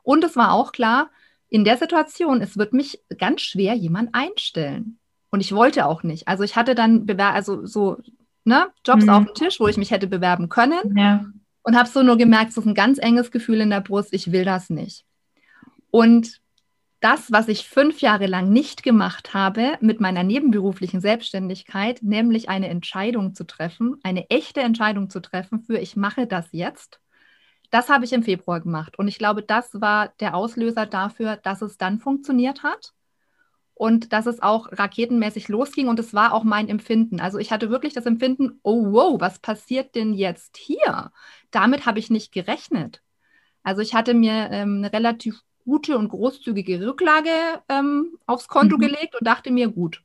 [0.07, 1.11] Und es war auch klar,
[1.49, 5.01] in der Situation, es wird mich ganz schwer jemand einstellen.
[5.31, 6.29] Und ich wollte auch nicht.
[6.29, 7.97] Also ich hatte dann Bewer also so
[8.45, 9.11] ne, Jobs mhm.
[9.11, 10.97] auf dem Tisch, wo ich mich hätte bewerben können.
[10.97, 11.27] Ja.
[11.63, 14.31] Und habe so nur gemerkt, es ist ein ganz enges Gefühl in der Brust, ich
[14.31, 15.05] will das nicht.
[15.91, 16.41] Und
[17.01, 22.69] das, was ich fünf Jahre lang nicht gemacht habe mit meiner nebenberuflichen Selbstständigkeit, nämlich eine
[22.69, 27.01] Entscheidung zu treffen, eine echte Entscheidung zu treffen für, ich mache das jetzt,
[27.71, 28.99] das habe ich im Februar gemacht.
[28.99, 32.93] Und ich glaube, das war der Auslöser dafür, dass es dann funktioniert hat.
[33.75, 37.21] und dass es auch raketenmäßig losging und es war auch mein Empfinden.
[37.21, 41.13] Also ich hatte wirklich das Empfinden, oh wow, was passiert denn jetzt hier?
[41.51, 43.03] Damit habe ich nicht gerechnet.
[43.63, 47.31] Also ich hatte mir ähm, eine relativ gute und großzügige Rücklage
[47.69, 48.81] ähm, aufs Konto mhm.
[48.81, 50.03] gelegt und dachte mir, gut,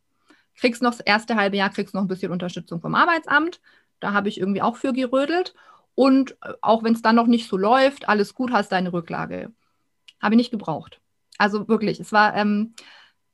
[0.57, 3.61] kriegst noch das erste halbe Jahr, kriegst noch ein bisschen Unterstützung vom Arbeitsamt.
[4.01, 5.53] Da habe ich irgendwie auch für gerödelt.
[5.95, 9.51] Und äh, auch wenn es dann noch nicht so läuft, alles gut, hast deine Rücklage.
[10.21, 10.99] Habe ich nicht gebraucht.
[11.37, 12.75] Also wirklich, es war, ähm,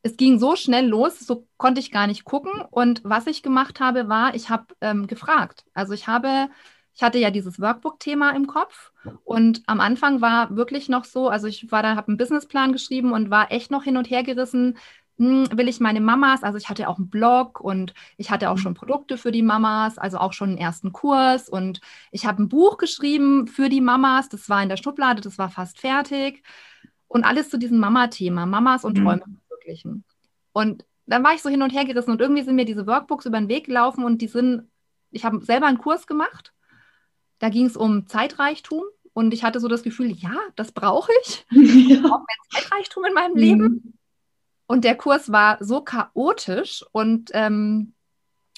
[0.01, 2.51] es ging so schnell los, so konnte ich gar nicht gucken.
[2.71, 5.65] Und was ich gemacht habe, war, ich habe ähm, gefragt.
[5.73, 6.49] Also ich habe,
[6.93, 8.91] ich hatte ja dieses Workbook-Thema im Kopf
[9.23, 13.11] und am Anfang war wirklich noch so, also ich war da, habe einen Businessplan geschrieben
[13.11, 14.77] und war echt noch hin und her gerissen.
[15.17, 18.59] Hm, will ich meine Mamas, also ich hatte auch einen Blog und ich hatte auch
[18.59, 22.49] schon Produkte für die Mamas, also auch schon einen ersten Kurs und ich habe ein
[22.49, 26.43] Buch geschrieben für die Mamas, das war in der Schublade, das war fast fertig
[27.07, 29.03] und alles zu diesem Mama-Thema, Mamas und mhm.
[29.03, 30.03] Träume verwirklichen.
[30.53, 33.25] Und dann war ich so hin und her gerissen und irgendwie sind mir diese Workbooks
[33.25, 34.69] über den Weg gelaufen und die sind,
[35.09, 36.53] ich habe selber einen Kurs gemacht.
[37.39, 41.45] Da ging es um Zeitreichtum und ich hatte so das Gefühl, ja, das brauche ich.
[41.51, 43.39] Ich brauche mehr Zeitreichtum in meinem mhm.
[43.39, 43.96] Leben.
[44.67, 47.93] Und der Kurs war so chaotisch und ähm,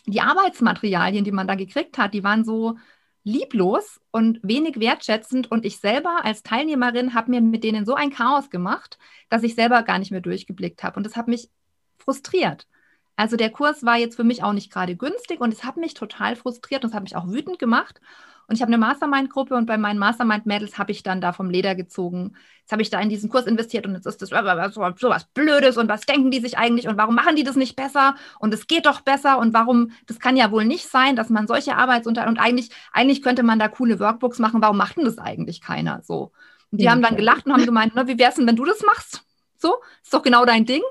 [0.05, 2.77] die Arbeitsmaterialien, die man da gekriegt hat, die waren so
[3.23, 5.51] lieblos und wenig wertschätzend.
[5.51, 8.97] Und ich selber als Teilnehmerin habe mir mit denen so ein Chaos gemacht,
[9.29, 10.97] dass ich selber gar nicht mehr durchgeblickt habe.
[10.97, 11.49] Und das hat mich
[11.97, 12.67] frustriert.
[13.15, 15.93] Also der Kurs war jetzt für mich auch nicht gerade günstig und es hat mich
[15.93, 17.99] total frustriert und es hat mich auch wütend gemacht.
[18.49, 21.75] Und ich habe eine Mastermind-Gruppe und bei meinen Mastermind-Mädels habe ich dann da vom Leder
[21.75, 22.35] gezogen.
[22.61, 25.25] Jetzt habe ich da in diesen Kurs investiert und jetzt ist das so, so was
[25.25, 28.51] Blödes und was denken die sich eigentlich und warum machen die das nicht besser und
[28.51, 31.75] es geht doch besser und warum, das kann ja wohl nicht sein, dass man solche
[31.75, 35.61] Arbeitsunter und eigentlich, eigentlich könnte man da coole Workbooks machen, warum macht denn das eigentlich
[35.61, 36.31] keiner so?
[36.71, 38.65] Und die ja, haben dann gelacht und haben gemeint, na, wie wär's denn, wenn du
[38.65, 39.21] das machst?
[39.57, 40.81] So, ist doch genau dein Ding.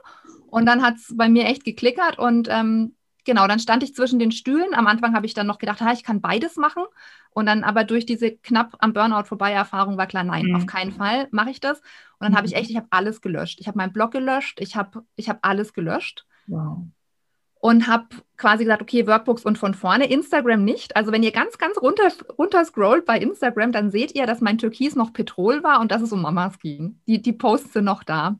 [0.46, 2.94] Und dann hat es bei mir echt geklickert und ähm,
[3.28, 4.74] genau, dann stand ich zwischen den Stühlen.
[4.74, 6.82] Am Anfang habe ich dann noch gedacht, ha, ich kann beides machen.
[7.30, 10.56] Und dann aber durch diese knapp am Burnout vorbei Erfahrung war klar, nein, mhm.
[10.56, 11.78] auf keinen Fall mache ich das.
[11.80, 11.84] Und
[12.20, 12.36] dann mhm.
[12.36, 12.60] habe ich mhm.
[12.60, 13.60] echt, ich habe alles gelöscht.
[13.60, 16.26] Ich habe meinen Blog gelöscht, ich habe ich hab alles gelöscht.
[16.46, 16.86] Wow.
[17.60, 20.96] Und habe quasi gesagt, okay, Workbooks und von vorne, Instagram nicht.
[20.96, 24.58] Also wenn ihr ganz, ganz runter, runter scrollt bei Instagram, dann seht ihr, dass mein
[24.58, 27.00] Türkis noch Petrol war und dass es um Mamas ging.
[27.08, 28.38] Die, die Posts sind noch da.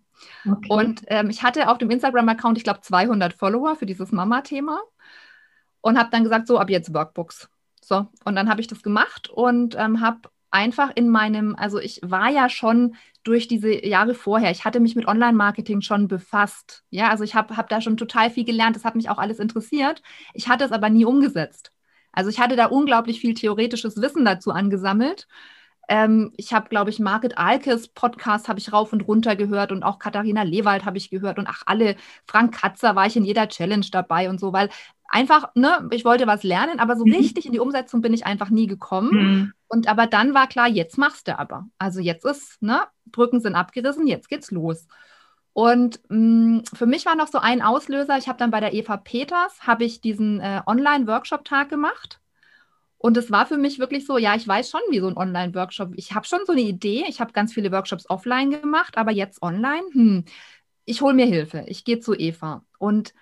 [0.48, 0.68] Okay.
[0.68, 4.80] Und ähm, ich hatte auf dem Instagram-Account, ich glaube, 200 Follower für dieses Mama-Thema
[5.80, 7.48] und habe dann gesagt, so ab jetzt Workbooks.
[7.82, 12.00] So, und dann habe ich das gemacht und ähm, habe einfach in meinem, also ich
[12.02, 12.96] war ja schon
[13.28, 16.84] durch diese Jahre vorher, ich hatte mich mit Online-Marketing schon befasst.
[16.90, 19.38] Ja, also ich habe hab da schon total viel gelernt, das hat mich auch alles
[19.38, 20.02] interessiert.
[20.34, 21.72] Ich hatte es aber nie umgesetzt.
[22.12, 25.28] Also ich hatte da unglaublich viel theoretisches Wissen dazu angesammelt
[25.88, 29.82] ähm, ich habe, glaube ich, Margit Alkes Podcast habe ich rauf und runter gehört und
[29.82, 33.48] auch Katharina Lewald habe ich gehört und ach alle, Frank Katzer war ich in jeder
[33.48, 34.68] Challenge dabei und so, weil
[35.08, 37.14] einfach, ne, ich wollte was lernen, aber so mhm.
[37.14, 39.10] richtig in die Umsetzung bin ich einfach nie gekommen.
[39.10, 39.52] Mhm.
[39.66, 41.66] Und aber dann war klar, jetzt machst du aber.
[41.78, 44.86] Also jetzt ist, ne, Brücken sind abgerissen, jetzt geht's los.
[45.52, 48.74] Und mh, mm, für mich war noch so ein Auslöser, ich habe dann bei der
[48.74, 52.20] Eva Peters, habe ich diesen äh, Online-Workshop-Tag gemacht
[52.98, 55.92] und es war für mich wirklich so, ja, ich weiß schon, wie so ein Online-Workshop.
[55.94, 57.04] Ich habe schon so eine Idee.
[57.08, 60.24] Ich habe ganz viele Workshops offline gemacht, aber jetzt online, hm,
[60.84, 61.64] ich hole mir Hilfe.
[61.68, 62.64] Ich gehe zu Eva.
[62.78, 63.14] Und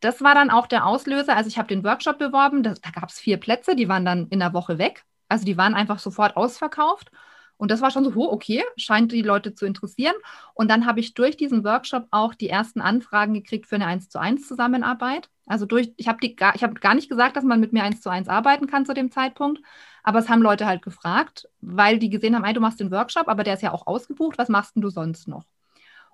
[0.00, 1.36] das war dann auch der Auslöser.
[1.36, 2.62] Also ich habe den Workshop beworben.
[2.62, 5.04] Da, da gab es vier Plätze, die waren dann in der Woche weg.
[5.28, 7.10] Also die waren einfach sofort ausverkauft.
[7.56, 10.14] Und das war schon so, oh, okay, scheint die Leute zu interessieren.
[10.54, 14.08] Und dann habe ich durch diesen Workshop auch die ersten Anfragen gekriegt für eine 1
[14.08, 15.28] zu 1 Zusammenarbeit.
[15.46, 18.08] Also durch, ich habe gar, ich gar nicht gesagt, dass man mit mir 1 zu
[18.08, 19.60] 1 arbeiten kann zu dem Zeitpunkt.
[20.02, 23.28] Aber es haben Leute halt gefragt, weil die gesehen haben, ey, du machst den Workshop,
[23.28, 25.44] aber der ist ja auch ausgebucht, was machst denn du sonst noch?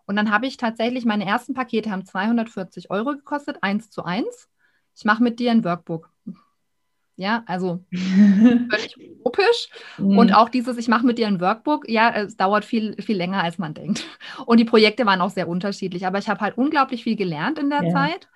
[0.07, 4.49] Und dann habe ich tatsächlich, meine ersten Pakete haben 240 Euro gekostet, 1 zu 1.
[4.97, 6.11] Ich mache mit dir ein Workbook.
[7.16, 9.69] Ja, also völlig utopisch.
[9.99, 10.19] Mhm.
[10.19, 13.42] Und auch dieses, ich mache mit dir ein Workbook, ja, es dauert viel, viel länger,
[13.42, 14.05] als man denkt.
[14.45, 16.07] Und die Projekte waren auch sehr unterschiedlich.
[16.07, 17.90] Aber ich habe halt unglaublich viel gelernt in der ja.
[17.90, 18.29] Zeit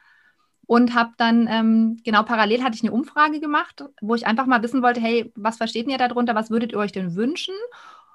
[0.66, 4.62] und habe dann, ähm, genau parallel hatte ich eine Umfrage gemacht, wo ich einfach mal
[4.62, 7.54] wissen wollte, hey, was versteht ihr darunter, was würdet ihr euch denn wünschen?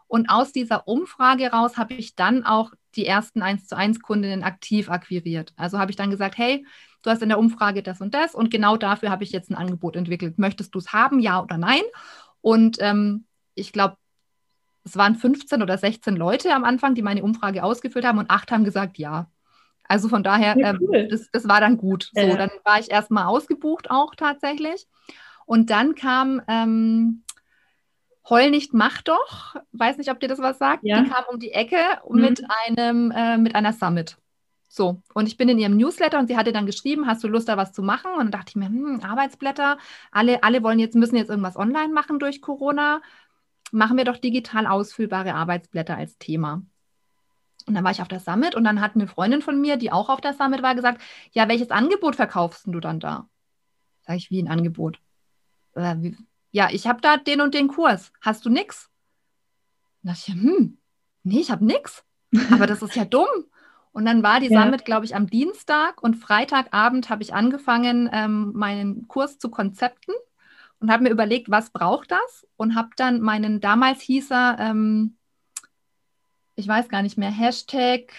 [0.07, 4.43] Und aus dieser Umfrage raus habe ich dann auch die ersten 1 zu 1 Kundinnen
[4.43, 5.53] aktiv akquiriert.
[5.57, 6.65] Also habe ich dann gesagt, hey,
[7.01, 9.55] du hast in der Umfrage das und das und genau dafür habe ich jetzt ein
[9.55, 10.37] Angebot entwickelt.
[10.37, 11.83] Möchtest du es haben, ja oder nein?
[12.41, 13.97] Und ähm, ich glaube,
[14.83, 18.51] es waren 15 oder 16 Leute am Anfang, die meine Umfrage ausgefüllt haben und acht
[18.51, 19.29] haben gesagt ja.
[19.87, 20.95] Also von daher, ja, ähm, cool.
[20.95, 22.11] ähm, das, das, war dann gut.
[22.13, 22.37] So, ja.
[22.37, 24.87] dann war ich erstmal ausgebucht auch tatsächlich.
[25.45, 27.23] Und dann kam ähm,
[28.29, 29.55] Heul nicht, mach doch.
[29.71, 30.83] Weiß nicht, ob dir das was sagt.
[30.83, 31.01] Ja.
[31.01, 32.21] Die kam um die Ecke mhm.
[32.21, 34.17] mit einem, äh, mit einer Summit.
[34.67, 37.47] So, und ich bin in ihrem Newsletter und sie hatte dann geschrieben, hast du Lust,
[37.47, 38.11] da was zu machen?
[38.11, 39.77] Und dann dachte ich mir, hm, Arbeitsblätter,
[40.11, 43.01] alle, alle wollen jetzt, müssen jetzt irgendwas online machen durch Corona.
[43.71, 46.63] Machen wir doch digital ausfüllbare Arbeitsblätter als Thema.
[47.67, 49.91] Und dann war ich auf der Summit und dann hat eine Freundin von mir, die
[49.91, 53.29] auch auf der Summit war, gesagt, ja, welches Angebot verkaufst du dann da?
[54.01, 54.99] Sag ich, wie ein Angebot?
[55.73, 56.17] Äh, wie?
[56.55, 58.13] Ja, ich habe da den und den Kurs.
[58.21, 58.89] Hast du nix?
[60.01, 60.77] Dann dachte ich, hm,
[61.23, 62.05] nee, ich habe nix.
[62.49, 63.27] Aber das ist ja dumm.
[63.91, 64.63] Und dann war die ja.
[64.63, 70.13] Summit, glaube ich, am Dienstag und Freitagabend habe ich angefangen, ähm, meinen Kurs zu konzepten
[70.79, 72.47] und habe mir überlegt, was braucht das?
[72.55, 75.17] Und habe dann meinen, damals hieß er, ähm,
[76.55, 78.13] ich weiß gar nicht mehr, Hashtag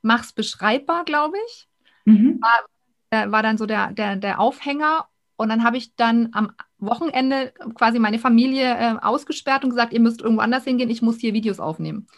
[0.00, 1.68] mach's beschreibbar, glaube ich.
[2.04, 2.40] Mhm.
[3.10, 5.08] War, war, dann so der, der, der Aufhänger.
[5.40, 10.00] Und dann habe ich dann am Wochenende quasi meine Familie äh, ausgesperrt und gesagt, ihr
[10.00, 12.08] müsst irgendwo anders hingehen, ich muss hier Videos aufnehmen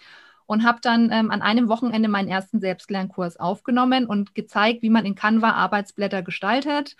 [0.47, 5.07] und habe dann ähm, an einem Wochenende meinen ersten Selbstlernkurs aufgenommen und gezeigt, wie man
[5.07, 6.97] in Canva Arbeitsblätter gestaltet,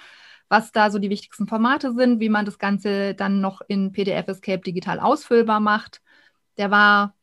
[0.49, 4.29] was da so die wichtigsten Formate sind, wie man das Ganze dann noch in PDF
[4.29, 6.03] Escape digital ausfüllbar macht.
[6.57, 7.17] Der war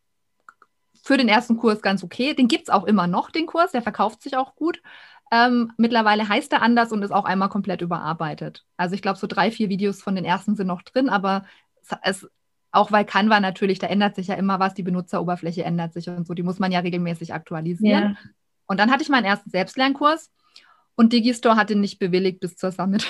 [1.03, 2.33] für den ersten Kurs ganz okay.
[2.33, 4.81] Den gibt es auch immer noch, den Kurs, der verkauft sich auch gut.
[5.31, 8.65] Ähm, mittlerweile heißt er anders und ist auch einmal komplett überarbeitet.
[8.77, 11.45] Also ich glaube, so drei, vier Videos von den ersten sind noch drin, aber
[11.81, 12.29] es, es
[12.71, 16.27] auch weil Canva natürlich, da ändert sich ja immer was, die Benutzeroberfläche ändert sich und
[16.27, 18.17] so, die muss man ja regelmäßig aktualisieren.
[18.17, 18.29] Ja.
[18.67, 20.31] Und dann hatte ich meinen ersten Selbstlernkurs
[20.95, 23.07] und Digistore hat ihn nicht bewilligt bis zur Summit.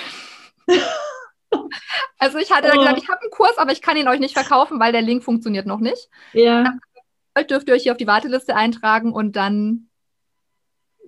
[2.18, 2.78] also ich hatte oh.
[2.78, 5.22] gesagt, ich habe einen Kurs, aber ich kann ihn euch nicht verkaufen, weil der Link
[5.22, 6.08] funktioniert noch nicht.
[6.32, 6.64] Ja.
[7.34, 9.89] Dann dürft ihr euch hier auf die Warteliste eintragen und dann,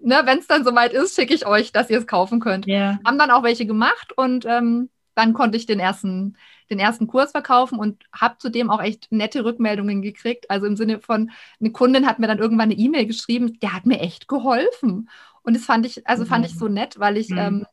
[0.03, 2.67] ne, wenn es dann soweit ist, schicke ich euch, dass ihr es kaufen könnt.
[2.67, 2.99] Ja.
[3.05, 6.37] Haben dann auch welche gemacht und ähm, dann konnte ich den ersten,
[6.71, 10.51] den ersten Kurs verkaufen und habe zudem auch echt nette Rückmeldungen gekriegt.
[10.51, 13.87] Also im Sinne von, eine Kundin hat mir dann irgendwann eine E-Mail geschrieben, der hat
[13.87, 15.11] mir echt geholfen.
[15.43, 17.39] Und das fand ich, also fand ich so nett, weil ich, mhm.
[17.39, 17.67] ähm,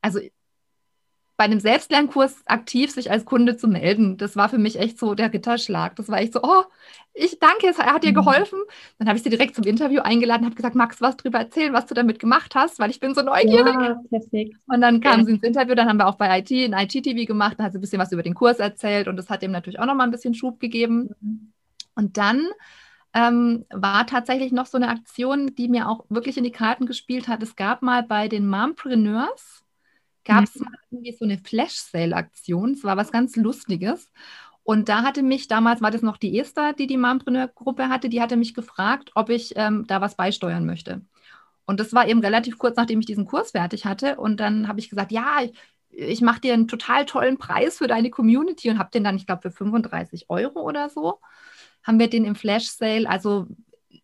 [0.00, 0.20] also
[1.38, 5.14] bei einem Selbstlernkurs aktiv sich als Kunde zu melden, das war für mich echt so
[5.14, 5.94] der Ritterschlag.
[5.94, 6.64] Das war echt so, oh,
[7.14, 8.16] ich danke, er hat dir mhm.
[8.16, 8.58] geholfen.
[8.98, 11.86] Dann habe ich sie direkt zum Interview eingeladen, habe gesagt, Max, was drüber erzählen, was
[11.86, 13.72] du damit gemacht hast, weil ich bin so neugierig.
[13.72, 14.56] Ja, perfekt.
[14.66, 15.26] Und dann kam ja.
[15.26, 17.78] sie ins Interview, dann haben wir auch bei IT, in IT-TV gemacht, dann hat sie
[17.78, 20.12] ein bisschen was über den Kurs erzählt und das hat ihm natürlich auch nochmal ein
[20.12, 21.10] bisschen Schub gegeben.
[21.20, 21.52] Mhm.
[21.94, 22.48] Und dann
[23.14, 27.28] ähm, war tatsächlich noch so eine Aktion, die mir auch wirklich in die Karten gespielt
[27.28, 27.44] hat.
[27.44, 29.64] Es gab mal bei den Mompreneurs,
[30.28, 30.68] gab es mhm.
[30.90, 32.72] irgendwie so eine Flash-Sale-Aktion.
[32.72, 34.12] Es war was ganz Lustiges.
[34.62, 38.20] Und da hatte mich, damals war das noch die Esther, die die Mompreneur-Gruppe hatte, die
[38.20, 41.00] hatte mich gefragt, ob ich ähm, da was beisteuern möchte.
[41.64, 44.16] Und das war eben relativ kurz, nachdem ich diesen Kurs fertig hatte.
[44.16, 45.52] Und dann habe ich gesagt, ja, ich,
[45.90, 49.26] ich mache dir einen total tollen Preis für deine Community und habe den dann, ich
[49.26, 51.20] glaube, für 35 Euro oder so,
[51.82, 53.46] haben wir den im Flash-Sale, also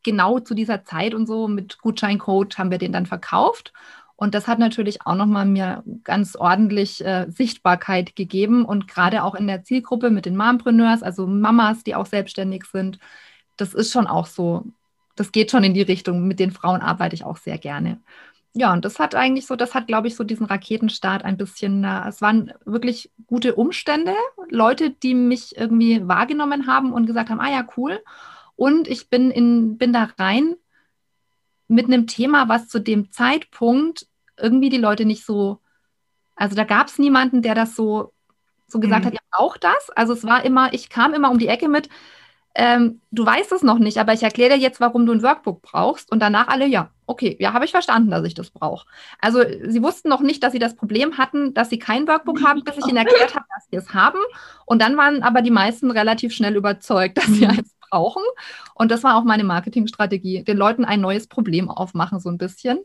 [0.02, 3.74] genau zu dieser Zeit und so mit Gutscheincode haben wir den dann verkauft.
[4.16, 9.34] Und das hat natürlich auch nochmal mir ganz ordentlich äh, Sichtbarkeit gegeben und gerade auch
[9.34, 12.98] in der Zielgruppe mit den Mompreneurs, also Mamas, die auch selbstständig sind.
[13.56, 14.64] Das ist schon auch so,
[15.16, 16.28] das geht schon in die Richtung.
[16.28, 18.00] Mit den Frauen arbeite ich auch sehr gerne.
[18.56, 21.82] Ja, und das hat eigentlich so, das hat, glaube ich, so diesen Raketenstart ein bisschen,
[21.82, 24.14] äh, es waren wirklich gute Umstände,
[24.48, 28.00] Leute, die mich irgendwie wahrgenommen haben und gesagt haben, ah ja, cool.
[28.54, 30.54] Und ich bin, in, bin da rein
[31.74, 34.06] mit einem Thema, was zu dem Zeitpunkt
[34.38, 35.60] irgendwie die Leute nicht so,
[36.36, 38.12] also da gab es niemanden, der das so,
[38.66, 39.06] so gesagt mhm.
[39.08, 39.90] hat, ihr braucht das.
[39.90, 41.88] Also es war immer, ich kam immer um die Ecke mit,
[42.56, 45.62] ähm, du weißt es noch nicht, aber ich erkläre dir jetzt, warum du ein Workbook
[45.62, 46.12] brauchst.
[46.12, 48.86] Und danach alle, ja, okay, ja, habe ich verstanden, dass ich das brauche.
[49.20, 52.62] Also sie wussten noch nicht, dass sie das Problem hatten, dass sie kein Workbook haben,
[52.62, 54.20] bis ich ihnen erklärt habe, dass sie es haben.
[54.66, 57.50] Und dann waren aber die meisten relativ schnell überzeugt, dass sie mhm.
[57.50, 58.22] eins brauchen.
[58.74, 62.78] Und das war auch meine Marketingstrategie, den Leuten ein neues Problem aufmachen, so ein bisschen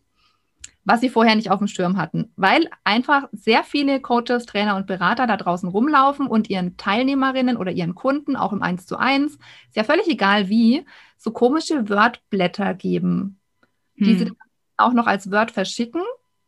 [0.86, 4.88] was sie vorher nicht auf dem Schirm hatten, weil einfach sehr viele Coaches, Trainer und
[4.88, 9.34] Berater da draußen rumlaufen und ihren Teilnehmerinnen oder ihren Kunden auch im 1 zu 1,
[9.34, 10.86] ist ja völlig egal wie,
[11.18, 13.40] so komische Wordblätter geben,
[13.98, 14.06] hm.
[14.08, 14.32] die sie
[14.78, 16.02] auch noch als Word verschicken,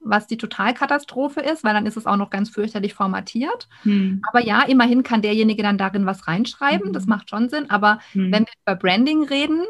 [0.03, 3.67] was die Totalkatastrophe ist, weil dann ist es auch noch ganz fürchterlich formatiert.
[3.83, 4.21] Hm.
[4.29, 6.93] Aber ja, immerhin kann derjenige dann darin was reinschreiben, hm.
[6.93, 7.69] das macht schon Sinn.
[7.69, 8.31] Aber hm.
[8.31, 9.63] wenn wir über Branding reden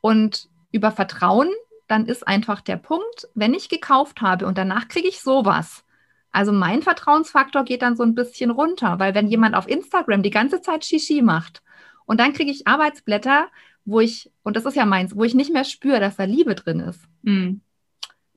[0.00, 1.48] und über Vertrauen,
[1.86, 5.84] dann ist einfach der Punkt, wenn ich gekauft habe und danach kriege ich sowas.
[6.32, 10.30] Also mein Vertrauensfaktor geht dann so ein bisschen runter, weil wenn jemand auf Instagram die
[10.30, 11.62] ganze Zeit Shishi macht
[12.06, 13.48] und dann kriege ich Arbeitsblätter,
[13.84, 16.54] wo ich, und das ist ja meins, wo ich nicht mehr spüre, dass da Liebe
[16.54, 17.00] drin ist.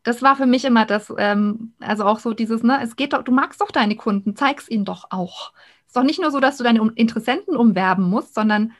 [0.07, 3.23] Das war für mich immer das, ähm, also auch so dieses, ne, es geht doch,
[3.23, 5.51] du magst doch deine Kunden, zeig's ihnen doch auch.
[5.85, 8.71] Ist doch nicht nur so, dass du deine Interessenten umwerben musst, sondern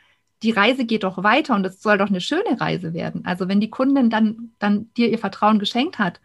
[0.41, 3.25] die Reise geht doch weiter und es soll doch eine schöne Reise werden.
[3.25, 6.21] Also wenn die Kundin dann, dann dir ihr Vertrauen geschenkt hat,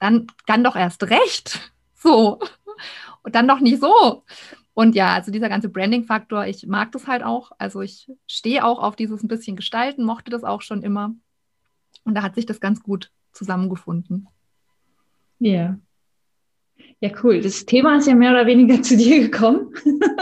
[0.00, 1.72] dann, dann doch erst recht.
[1.96, 2.38] So.
[3.22, 4.24] Und dann doch nicht so.
[4.74, 7.52] Und ja, also dieser ganze Branding-Faktor, ich mag das halt auch.
[7.56, 11.14] Also ich stehe auch auf dieses ein bisschen Gestalten, mochte das auch schon immer.
[12.04, 14.28] Und da hat sich das ganz gut zusammengefunden.
[15.38, 15.78] Ja.
[17.00, 17.40] Ja, cool.
[17.40, 19.74] Das Thema ist ja mehr oder weniger zu dir gekommen.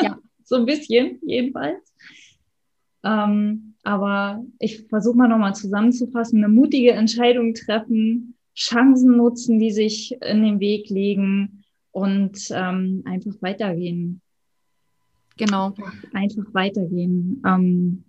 [0.03, 0.19] Ja.
[0.45, 1.95] so ein bisschen, jedenfalls.
[3.05, 6.43] Ähm, aber ich versuche mal nochmal zusammenzufassen.
[6.43, 13.35] Eine mutige Entscheidung treffen, Chancen nutzen, die sich in den Weg legen und ähm, einfach
[13.41, 14.21] weitergehen.
[15.37, 15.75] Genau.
[16.13, 17.43] Einfach weitergehen.
[17.47, 18.05] Ähm,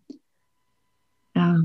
[1.35, 1.61] ja.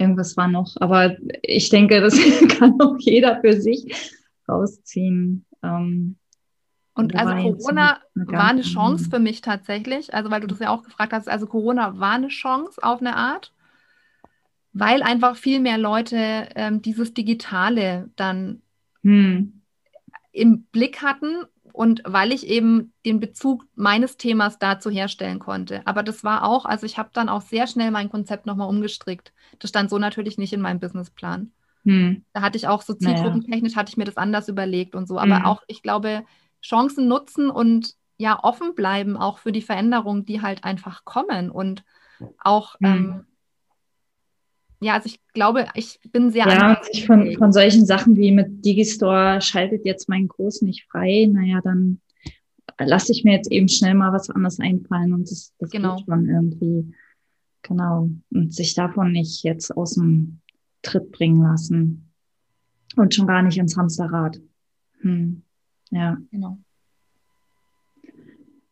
[0.00, 2.14] Irgendwas war noch, aber ich denke, das
[2.58, 4.16] kann auch jeder für sich
[4.48, 5.44] rausziehen.
[5.62, 6.16] Ähm,
[6.94, 10.82] und also Corona war eine Chance für mich tatsächlich, also weil du das ja auch
[10.82, 13.52] gefragt hast, also Corona war eine Chance auf eine Art,
[14.72, 18.62] weil einfach viel mehr Leute ähm, dieses Digitale dann
[19.02, 19.60] hm.
[20.32, 25.82] im Blick hatten und weil ich eben den Bezug meines Themas dazu herstellen konnte.
[25.86, 29.32] Aber das war auch, also ich habe dann auch sehr schnell mein Konzept nochmal umgestrickt.
[29.58, 31.52] Das stand so natürlich nicht in meinem Businessplan.
[31.84, 32.24] Hm.
[32.32, 35.18] Da hatte ich auch so zielgruppentechnisch, hatte ich mir das anders überlegt und so.
[35.18, 35.44] Aber hm.
[35.46, 36.24] auch, ich glaube,
[36.62, 41.84] Chancen nutzen und ja offen bleiben auch für die Veränderungen, die halt einfach kommen und
[42.38, 42.86] auch mhm.
[42.86, 43.26] ähm,
[44.80, 48.30] ja, also ich glaube, ich bin sehr ja, und sich von, von solchen Sachen wie
[48.32, 52.00] mit Digistore schaltet jetzt meinen Kurs nicht frei, naja, dann
[52.78, 55.96] lasse ich mir jetzt eben schnell mal was anderes einfallen und das, das genau.
[55.96, 56.94] geht schon irgendwie.
[57.62, 58.10] Genau.
[58.30, 60.40] Und sich davon nicht jetzt aus dem
[60.82, 62.10] Tritt bringen lassen.
[62.96, 64.40] Und schon gar nicht ins Hamsterrad.
[65.00, 65.42] Hm.
[65.90, 66.16] Ja.
[66.30, 66.58] Genau.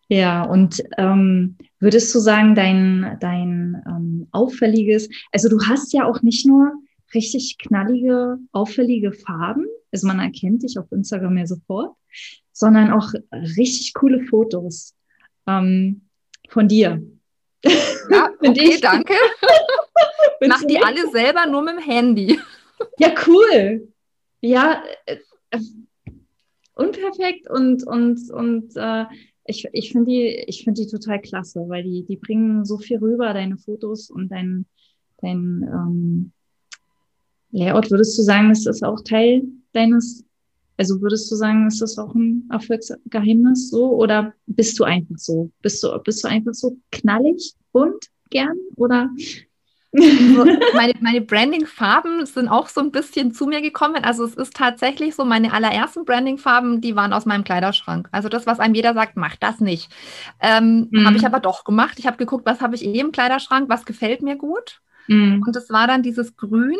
[0.08, 6.22] Ja, und ähm, würdest du sagen, dein, dein ähm, auffälliges, also du hast ja auch
[6.22, 6.72] nicht nur
[7.14, 11.94] richtig knallige, auffällige Farben, also man erkennt dich auf Instagram ja sofort,
[12.52, 14.94] sondern auch richtig coole Fotos
[15.46, 16.02] ähm,
[16.48, 17.02] von dir.
[17.64, 18.80] Ja, okay, ich.
[18.80, 19.14] danke.
[20.46, 22.38] Mach die alle selber nur mit dem Handy.
[22.98, 23.88] Ja, cool.
[24.40, 25.18] Ja, äh,
[25.50, 25.60] äh
[26.74, 29.04] unperfekt und, und, und äh,
[29.48, 32.98] ich, ich finde die, ich finde die total klasse, weil die, die bringen so viel
[32.98, 34.66] rüber, deine Fotos und dein,
[35.22, 36.32] dein ähm,
[37.50, 37.90] Layout.
[37.90, 39.42] Würdest du sagen, ist das auch Teil
[39.72, 40.22] deines,
[40.76, 43.90] also würdest du sagen, ist das auch ein Erfolgsgeheimnis so?
[43.96, 45.50] Oder bist du einfach so?
[45.62, 48.56] Bist du, bist du einfach so knallig, bunt, gern?
[48.76, 49.10] Oder
[50.74, 54.04] meine, meine Branding-Farben sind auch so ein bisschen zu mir gekommen.
[54.04, 58.08] Also es ist tatsächlich so, meine allerersten Branding-Farben, die waren aus meinem Kleiderschrank.
[58.12, 59.90] Also das, was einem jeder sagt, mach das nicht.
[60.40, 61.06] Ähm, mhm.
[61.06, 61.98] Habe ich aber doch gemacht.
[61.98, 64.80] Ich habe geguckt, was habe ich eh im Kleiderschrank, was gefällt mir gut.
[65.06, 65.42] Mhm.
[65.46, 66.76] Und es war dann dieses Grün,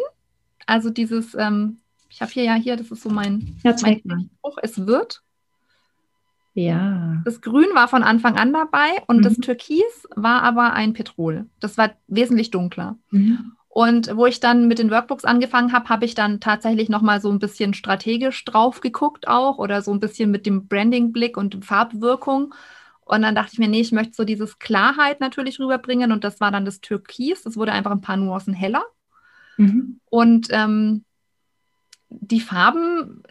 [0.67, 1.79] also dieses, ähm,
[2.11, 5.23] ich habe hier ja hier, das ist so mein, ja, mein Spruch, es wird.
[6.59, 7.23] Ja.
[7.25, 9.23] Das Grün war von Anfang an dabei und mhm.
[9.23, 11.47] das Türkis war aber ein Petrol.
[11.61, 12.99] Das war wesentlich dunkler.
[13.11, 13.53] Mhm.
[13.69, 17.31] Und wo ich dann mit den Workbooks angefangen habe, habe ich dann tatsächlich nochmal so
[17.31, 22.55] ein bisschen strategisch drauf geguckt auch oder so ein bisschen mit dem Branding-Blick und Farbwirkung.
[23.03, 26.41] Und dann dachte ich mir, nee, ich möchte so dieses Klarheit natürlich rüberbringen und das
[26.41, 27.45] war dann das Türkis.
[27.45, 28.83] Das wurde einfach ein paar Nuancen heller.
[29.59, 30.01] Mhm.
[30.11, 31.05] Und ähm,
[32.09, 33.23] die Farben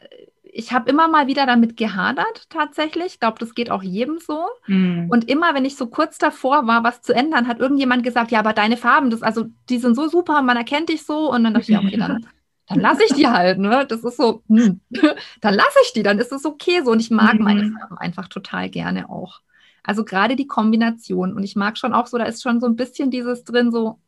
[0.58, 3.06] ich habe immer mal wieder damit gehadert, tatsächlich.
[3.06, 4.48] Ich glaube, das geht auch jedem so.
[4.66, 5.08] Mhm.
[5.08, 8.40] Und immer, wenn ich so kurz davor war, was zu ändern, hat irgendjemand gesagt, ja,
[8.40, 11.32] aber deine Farben, das, also die sind so super, man erkennt dich so.
[11.32, 12.26] Und dann dachte ich, ja, okay, dann,
[12.68, 13.86] dann lasse ich die halt, ne?
[13.88, 14.82] Das ist so, hm.
[15.42, 16.90] dann lasse ich die, dann ist es okay so.
[16.90, 17.44] Und ich mag mhm.
[17.44, 19.42] meine Farben einfach total gerne auch.
[19.84, 21.34] Also gerade die Kombination.
[21.34, 24.00] Und ich mag schon auch so, da ist schon so ein bisschen dieses drin, so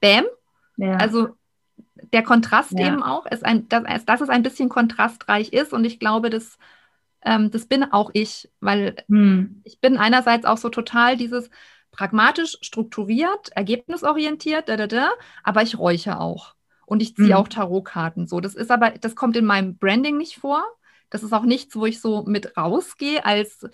[0.00, 0.26] Bäm.
[0.76, 0.96] Ja.
[0.96, 1.28] Also
[2.12, 2.86] der Kontrast ja.
[2.86, 5.72] eben auch, ist ein, dass, dass, es ein bisschen kontrastreich ist.
[5.72, 6.58] Und ich glaube, das,
[7.22, 9.60] ähm, das bin auch ich, weil hm.
[9.64, 11.50] ich bin einerseits auch so total dieses
[11.90, 15.10] pragmatisch strukturiert, ergebnisorientiert, da, da, da,
[15.42, 16.54] aber ich räuche auch.
[16.86, 17.36] Und ich ziehe hm.
[17.36, 18.26] auch Tarotkarten.
[18.26, 20.64] So, das ist aber, das kommt in meinem Branding nicht vor.
[21.10, 23.66] Das ist auch nichts, wo ich so mit rausgehe als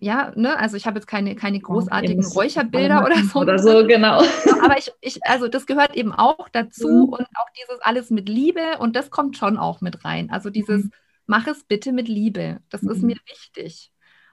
[0.00, 3.40] ja, ne, also ich habe jetzt keine, keine großartigen ja, Räucherbilder oder so.
[3.40, 4.22] Oder so, genau.
[4.62, 7.12] Aber ich, ich, also das gehört eben auch dazu mhm.
[7.12, 10.30] und auch dieses alles mit Liebe und das kommt schon auch mit rein.
[10.30, 10.92] Also dieses, mhm.
[11.26, 12.60] mach es bitte mit Liebe.
[12.70, 12.90] Das mhm.
[12.90, 13.90] ist mir wichtig.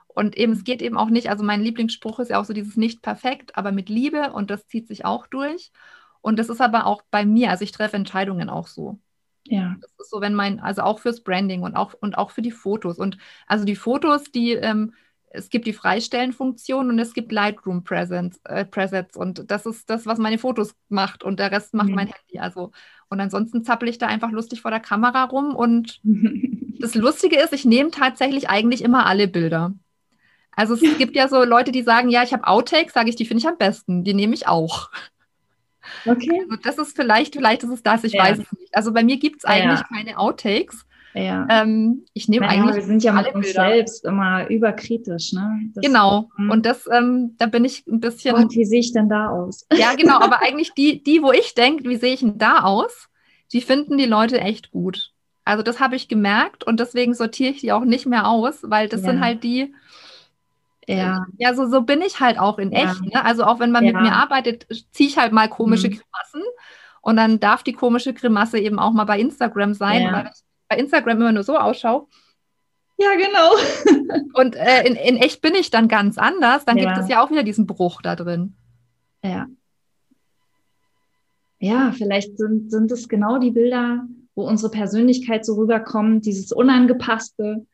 [0.08, 2.78] Und eben, es geht eben auch nicht, also mein Lieblingsspruch ist ja auch so dieses
[2.78, 5.72] nicht perfekt, aber mit Liebe und das zieht sich auch durch.
[6.22, 9.00] Und das ist aber auch bei mir, also ich treffe Entscheidungen auch so.
[9.48, 9.76] Ja.
[9.82, 12.52] Das ist so, wenn mein, also auch fürs Branding und auch, und auch für die
[12.52, 12.98] Fotos.
[12.98, 14.94] Und also die Fotos, die, ähm,
[15.36, 20.06] es gibt die Freistellenfunktion und es gibt Lightroom Presents, äh, Presets und das ist das,
[20.06, 21.96] was meine Fotos macht und der Rest macht mhm.
[21.96, 22.40] mein Handy.
[22.40, 22.72] Also
[23.10, 26.02] und ansonsten zappel ich da einfach lustig vor der Kamera rum und
[26.80, 29.74] das Lustige ist, ich nehme tatsächlich eigentlich immer alle Bilder.
[30.52, 33.26] Also es gibt ja so Leute, die sagen, ja, ich habe Outtakes, sage ich, die
[33.26, 34.90] finde ich am besten, die nehme ich auch.
[36.06, 36.42] Okay.
[36.42, 38.24] Also das ist vielleicht, vielleicht ist es das, ich ja.
[38.24, 38.76] weiß es nicht.
[38.76, 39.88] Also bei mir gibt es eigentlich ja.
[39.96, 40.85] keine Outtakes.
[41.16, 41.48] Ja.
[41.50, 42.76] Ähm, ich nehme naja, eigentlich.
[42.76, 43.70] Wir sind ja mit uns Bilder.
[43.70, 45.72] selbst immer überkritisch, ne?
[45.74, 46.30] Das genau.
[46.38, 48.36] Ist, und das, ähm, da bin ich ein bisschen.
[48.36, 49.66] Gott, wie sehe ich denn da aus?
[49.76, 50.20] Ja, genau.
[50.20, 53.08] Aber eigentlich die, die, wo ich denke, wie sehe ich denn da aus,
[53.54, 55.14] die finden die Leute echt gut.
[55.46, 58.90] Also das habe ich gemerkt und deswegen sortiere ich die auch nicht mehr aus, weil
[58.90, 59.12] das ja.
[59.12, 59.74] sind halt die.
[60.88, 62.92] Ja, ja so, so bin ich halt auch in ja.
[62.92, 63.02] echt.
[63.02, 63.24] Ne?
[63.24, 65.92] Also auch wenn man mit mir arbeitet, ziehe ich halt mal komische mhm.
[65.94, 66.44] Grimassen
[67.02, 70.78] und dann darf die komische Grimasse eben auch mal bei Instagram sein, weil ich bei
[70.78, 72.08] Instagram immer nur so ausschaue.
[72.98, 74.24] Ja, genau.
[74.34, 76.66] und äh, in, in echt bin ich dann ganz anders.
[76.66, 76.86] Dann ja.
[76.86, 78.56] gibt es ja auch wieder diesen Bruch da drin.
[79.24, 79.48] Ja.
[81.60, 84.06] Ja, vielleicht sind, sind es genau die Bilder,
[84.36, 87.66] wo unsere Persönlichkeit so rüberkommt, dieses Unangepasste,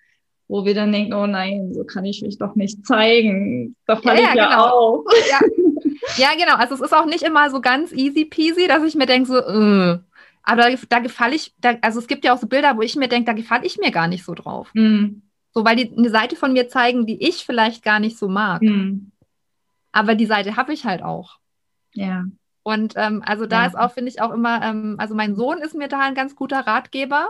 [0.47, 3.75] wo wir dann denken, oh nein, so kann ich mich doch nicht zeigen.
[3.87, 4.67] Da falle ja, ich ja, genau.
[4.67, 5.05] auf.
[5.29, 5.39] Ja.
[6.17, 6.29] ja.
[6.37, 6.55] genau.
[6.55, 9.37] Also es ist auch nicht immer so ganz easy peasy, dass ich mir denke, so,
[9.37, 9.99] äh,
[10.43, 12.95] aber da, da gefalle ich, da, also es gibt ja auch so Bilder, wo ich
[12.95, 14.69] mir denke, da gefalle ich mir gar nicht so drauf.
[14.73, 15.21] Mhm.
[15.53, 18.61] So, weil die eine Seite von mir zeigen, die ich vielleicht gar nicht so mag.
[18.61, 19.11] Mhm.
[19.91, 21.39] Aber die Seite habe ich halt auch.
[21.93, 22.25] Ja.
[22.63, 23.67] Und ähm, also da ja.
[23.67, 26.35] ist auch, finde ich, auch immer, ähm, also mein Sohn ist mir da ein ganz
[26.35, 27.29] guter Ratgeber.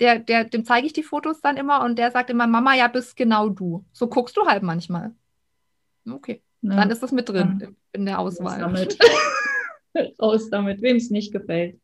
[0.00, 2.88] Der, der, dem zeige ich die Fotos dann immer und der sagt immer, Mama, ja,
[2.88, 3.84] bist genau du.
[3.92, 5.14] So guckst du halt manchmal.
[6.10, 6.42] Okay.
[6.62, 6.76] Ja.
[6.76, 7.68] Dann ist das mit drin ja.
[7.92, 8.62] in der Auswahl.
[8.62, 8.98] Raus damit,
[10.20, 11.78] Raus damit wem es nicht gefällt.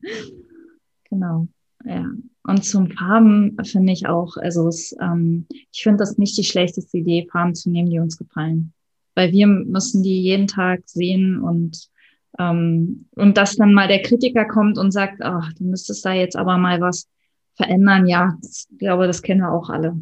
[1.11, 1.49] Genau,
[1.85, 2.07] ja.
[2.45, 6.99] Und zum Farben finde ich auch, also es, ähm, ich finde das nicht die schlechteste
[6.99, 8.73] Idee, Farben zu nehmen, die uns gefallen.
[9.15, 11.91] Weil wir müssen die jeden Tag sehen und
[12.39, 16.37] ähm, und dass dann mal der Kritiker kommt und sagt, ach, du müsstest da jetzt
[16.37, 17.09] aber mal was
[17.55, 20.01] verändern, ja, das, ich glaube, das kennen wir auch alle.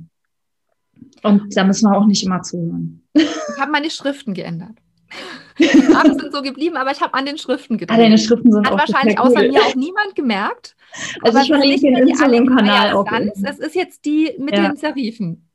[1.23, 3.03] Und da müssen wir auch nicht immer zuhören.
[3.15, 4.77] Ich habe meine Schriften geändert.
[5.59, 7.99] Die Farben sind so geblieben, aber ich habe an den Schriften gedacht.
[7.99, 10.77] Ah, deine Schriften sind Hat auch wahrscheinlich außer mir auch niemand gemerkt.
[11.23, 13.05] Also ich verlinke den Instagram-Kanal auch.
[13.05, 14.69] Ganz, es ist jetzt die mit ja.
[14.69, 15.49] den Serifen.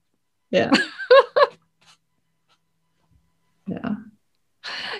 [0.49, 0.71] Ja.
[3.67, 3.97] ja.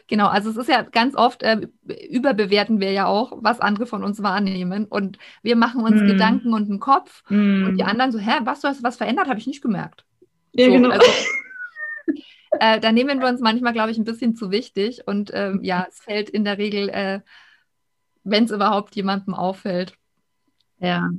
[0.08, 1.68] Genau, also es ist ja ganz oft, äh,
[2.10, 4.86] überbewerten wir ja auch, was andere von uns wahrnehmen.
[4.86, 6.08] Und wir machen uns mm.
[6.08, 7.24] Gedanken und einen Kopf.
[7.30, 7.66] Mm.
[7.66, 10.06] Und die anderen so, hä, was, du hast was verändert, habe ich nicht gemerkt.
[10.52, 10.90] Ja, so, genau.
[10.90, 11.06] Also,
[12.60, 15.08] äh, da nehmen wir uns manchmal, glaube ich, ein bisschen zu wichtig.
[15.08, 17.22] Und ähm, ja, es fällt in der Regel, äh,
[18.24, 19.94] wenn es überhaupt jemandem auffällt.
[20.80, 21.10] Ja,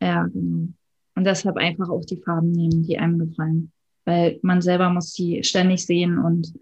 [0.00, 0.68] ja, genau.
[1.14, 3.72] Und deshalb einfach auch die Farben nehmen, die einem gefallen.
[4.04, 6.52] Weil man selber muss die ständig sehen und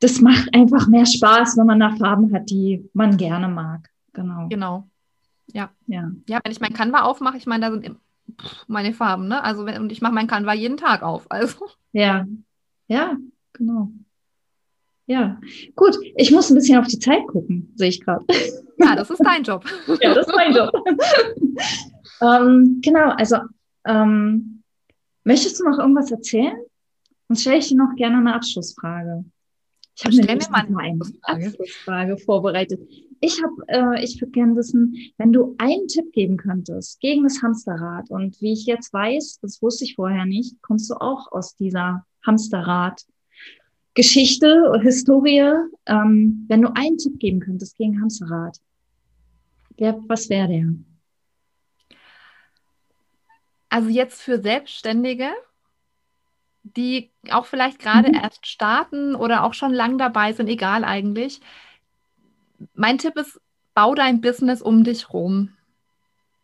[0.00, 3.88] das macht einfach mehr Spaß, wenn man da Farben hat, die man gerne mag.
[4.12, 4.48] Genau.
[4.48, 4.88] Genau.
[5.52, 5.70] Ja.
[5.86, 7.96] Ja, ja wenn ich mein Canva aufmache, ich meine, da sind
[8.66, 9.42] meine Farben, ne?
[9.42, 11.30] Also wenn, und ich mache mein Canva jeden Tag auf.
[11.30, 11.66] Also.
[11.92, 12.26] Ja,
[12.88, 13.16] ja,
[13.52, 13.92] genau.
[15.06, 15.40] Ja,
[15.74, 15.96] gut.
[16.16, 18.24] Ich muss ein bisschen auf die Zeit gucken, sehe ich gerade.
[18.78, 19.64] Ja, das ist dein Job.
[20.00, 20.70] ja, das ist mein Job.
[22.20, 23.36] ähm, genau, also
[23.84, 24.62] ähm,
[25.24, 26.56] möchtest du noch irgendwas erzählen?
[27.28, 29.24] Sonst stelle ich dir noch gerne eine Abschlussfrage.
[29.94, 30.16] Ich habe
[30.64, 32.80] eine Abschlussfrage vorbereitet.
[33.20, 37.40] Ich habe, äh, ich würde gerne wissen, wenn du einen Tipp geben könntest gegen das
[37.42, 41.54] Hamsterrad und wie ich jetzt weiß, das wusste ich vorher nicht, kommst du auch aus
[41.56, 43.04] dieser Hamsterrad
[43.94, 45.52] Geschichte, Historie.
[45.86, 48.58] Ähm, wenn du einen Tipp geben könntest gegen Hamsterrad,
[49.76, 50.74] wer, was wäre der?
[53.68, 55.30] Also jetzt für Selbstständige,
[56.76, 58.14] die auch vielleicht gerade mhm.
[58.14, 61.40] erst starten oder auch schon lang dabei sind, egal eigentlich.
[62.74, 63.40] Mein Tipp ist,
[63.74, 65.50] bau dein Business um dich rum.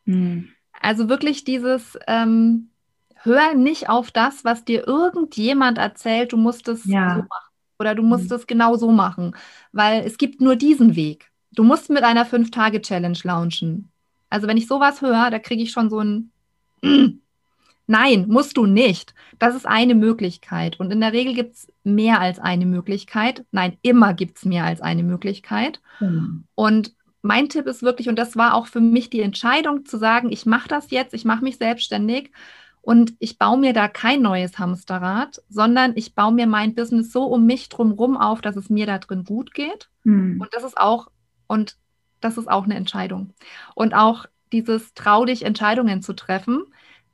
[0.05, 0.51] Mhm.
[0.81, 2.71] Also wirklich dieses, ähm,
[3.17, 7.11] hör nicht auf das, was dir irgendjemand erzählt, du musst es ja.
[7.11, 7.49] so machen
[7.79, 8.37] oder du musst mhm.
[8.37, 9.37] es genau so machen,
[9.73, 11.31] weil es gibt nur diesen Weg.
[11.53, 13.91] Du musst mit einer Fünf-Tage-Challenge launchen.
[14.31, 16.33] Also wenn ich sowas höre, da kriege ich schon so ein
[17.91, 19.15] Nein, musst du nicht.
[19.39, 20.79] Das ist eine Möglichkeit.
[20.79, 23.47] Und in der Regel gibt es mehr als eine Möglichkeit.
[23.51, 25.81] Nein, immer gibt es mehr als eine Möglichkeit.
[25.99, 26.45] Mhm.
[26.55, 30.31] Und mein Tipp ist wirklich, und das war auch für mich die Entscheidung zu sagen,
[30.31, 32.31] ich mache das jetzt, ich mache mich selbstständig
[32.83, 37.25] und ich baue mir da kein neues Hamsterrad, sondern ich baue mir mein Business so
[37.25, 39.89] um mich drumherum auf, dass es mir da drin gut geht.
[40.05, 40.43] Mhm.
[40.43, 41.11] Und das ist auch,
[41.47, 41.77] und
[42.21, 43.33] das ist auch eine Entscheidung.
[43.75, 46.65] Und auch dieses trau dich, Entscheidungen zu treffen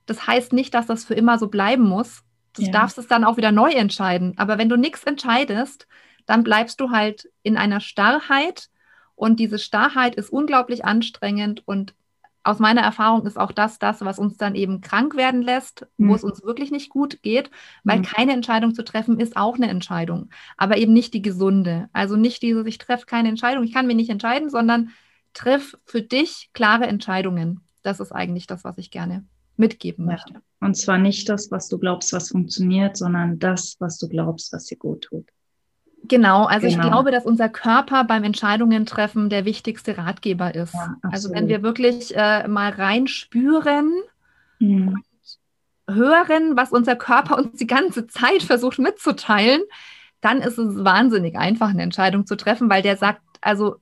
[0.07, 2.23] das heißt nicht, dass das für immer so bleiben muss.
[2.55, 2.71] Du ja.
[2.71, 4.35] darfst es dann auch wieder neu entscheiden.
[4.37, 5.87] Aber wenn du nichts entscheidest,
[6.27, 8.69] dann bleibst du halt in einer Starrheit.
[9.17, 11.95] Und diese Starrheit ist unglaublich anstrengend und
[12.47, 16.09] aus meiner Erfahrung ist auch das das, was uns dann eben krank werden lässt, mhm.
[16.11, 17.51] wo es uns wirklich nicht gut geht,
[17.85, 18.03] weil mhm.
[18.03, 20.29] keine Entscheidung zu treffen ist auch eine Entscheidung,
[20.59, 21.89] aber eben nicht die gesunde.
[21.95, 24.91] Also nicht diese, ich treffe keine Entscheidung, ich kann mich nicht entscheiden, sondern
[25.33, 27.61] triff für dich klare Entscheidungen.
[27.83, 29.25] Das ist eigentlich das, was ich gerne
[29.57, 30.13] mitgeben ja.
[30.13, 30.35] möchte.
[30.61, 34.65] Und zwar nicht das, was du glaubst, was funktioniert, sondern das, was du glaubst, was
[34.67, 35.29] dir gut tut.
[36.07, 36.83] Genau, also genau.
[36.83, 40.75] ich glaube, dass unser Körper beim Entscheidungen treffen der wichtigste Ratgeber ist.
[40.75, 43.91] Ja, also wenn wir wirklich äh, mal reinspüren
[44.59, 44.89] mhm.
[44.89, 45.05] und
[45.89, 49.63] hören, was unser Körper uns die ganze Zeit versucht mitzuteilen,
[50.21, 53.77] dann ist es wahnsinnig einfach, eine Entscheidung zu treffen, weil der sagt, also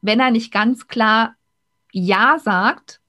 [0.00, 1.34] wenn er nicht ganz klar
[1.92, 3.00] Ja sagt,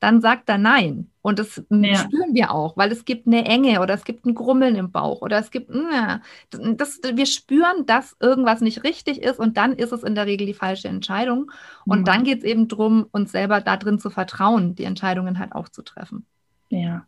[0.00, 1.10] dann sagt er Nein.
[1.26, 1.96] Und das ja.
[1.96, 5.22] spüren wir auch, weil es gibt eine Enge oder es gibt ein Grummeln im Bauch
[5.22, 6.20] oder es gibt, ja,
[6.52, 10.46] das, wir spüren, dass irgendwas nicht richtig ist und dann ist es in der Regel
[10.46, 11.50] die falsche Entscheidung.
[11.84, 12.04] Und mhm.
[12.04, 15.68] dann geht es eben darum, uns selber da drin zu vertrauen, die Entscheidungen halt auch
[15.68, 16.24] zu treffen.
[16.68, 17.04] Ja.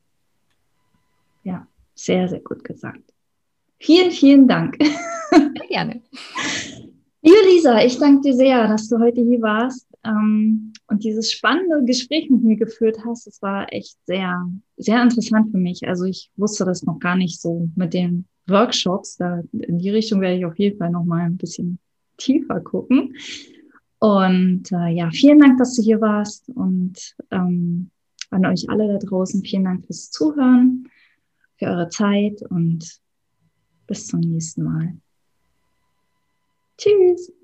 [1.45, 3.13] Ja, sehr, sehr gut gesagt.
[3.79, 4.79] Vielen, vielen Dank.
[5.31, 6.03] Sehr gerne.
[7.23, 11.85] Liebe Lisa, ich danke dir sehr, dass du heute hier warst ähm, und dieses spannende
[11.85, 13.27] Gespräch mit mir geführt hast.
[13.27, 15.87] Es war echt sehr, sehr interessant für mich.
[15.87, 19.17] Also ich wusste das noch gar nicht so mit den Workshops.
[19.17, 21.79] Da in die Richtung werde ich auf jeden Fall noch mal ein bisschen
[22.17, 23.15] tiefer gucken.
[23.99, 27.91] Und äh, ja, vielen Dank, dass du hier warst und ähm,
[28.31, 30.89] an euch alle da draußen vielen Dank fürs Zuhören,
[31.57, 33.01] für eure Zeit und
[33.87, 34.97] bis zum nächsten Mal.
[36.77, 37.38] Tschüss.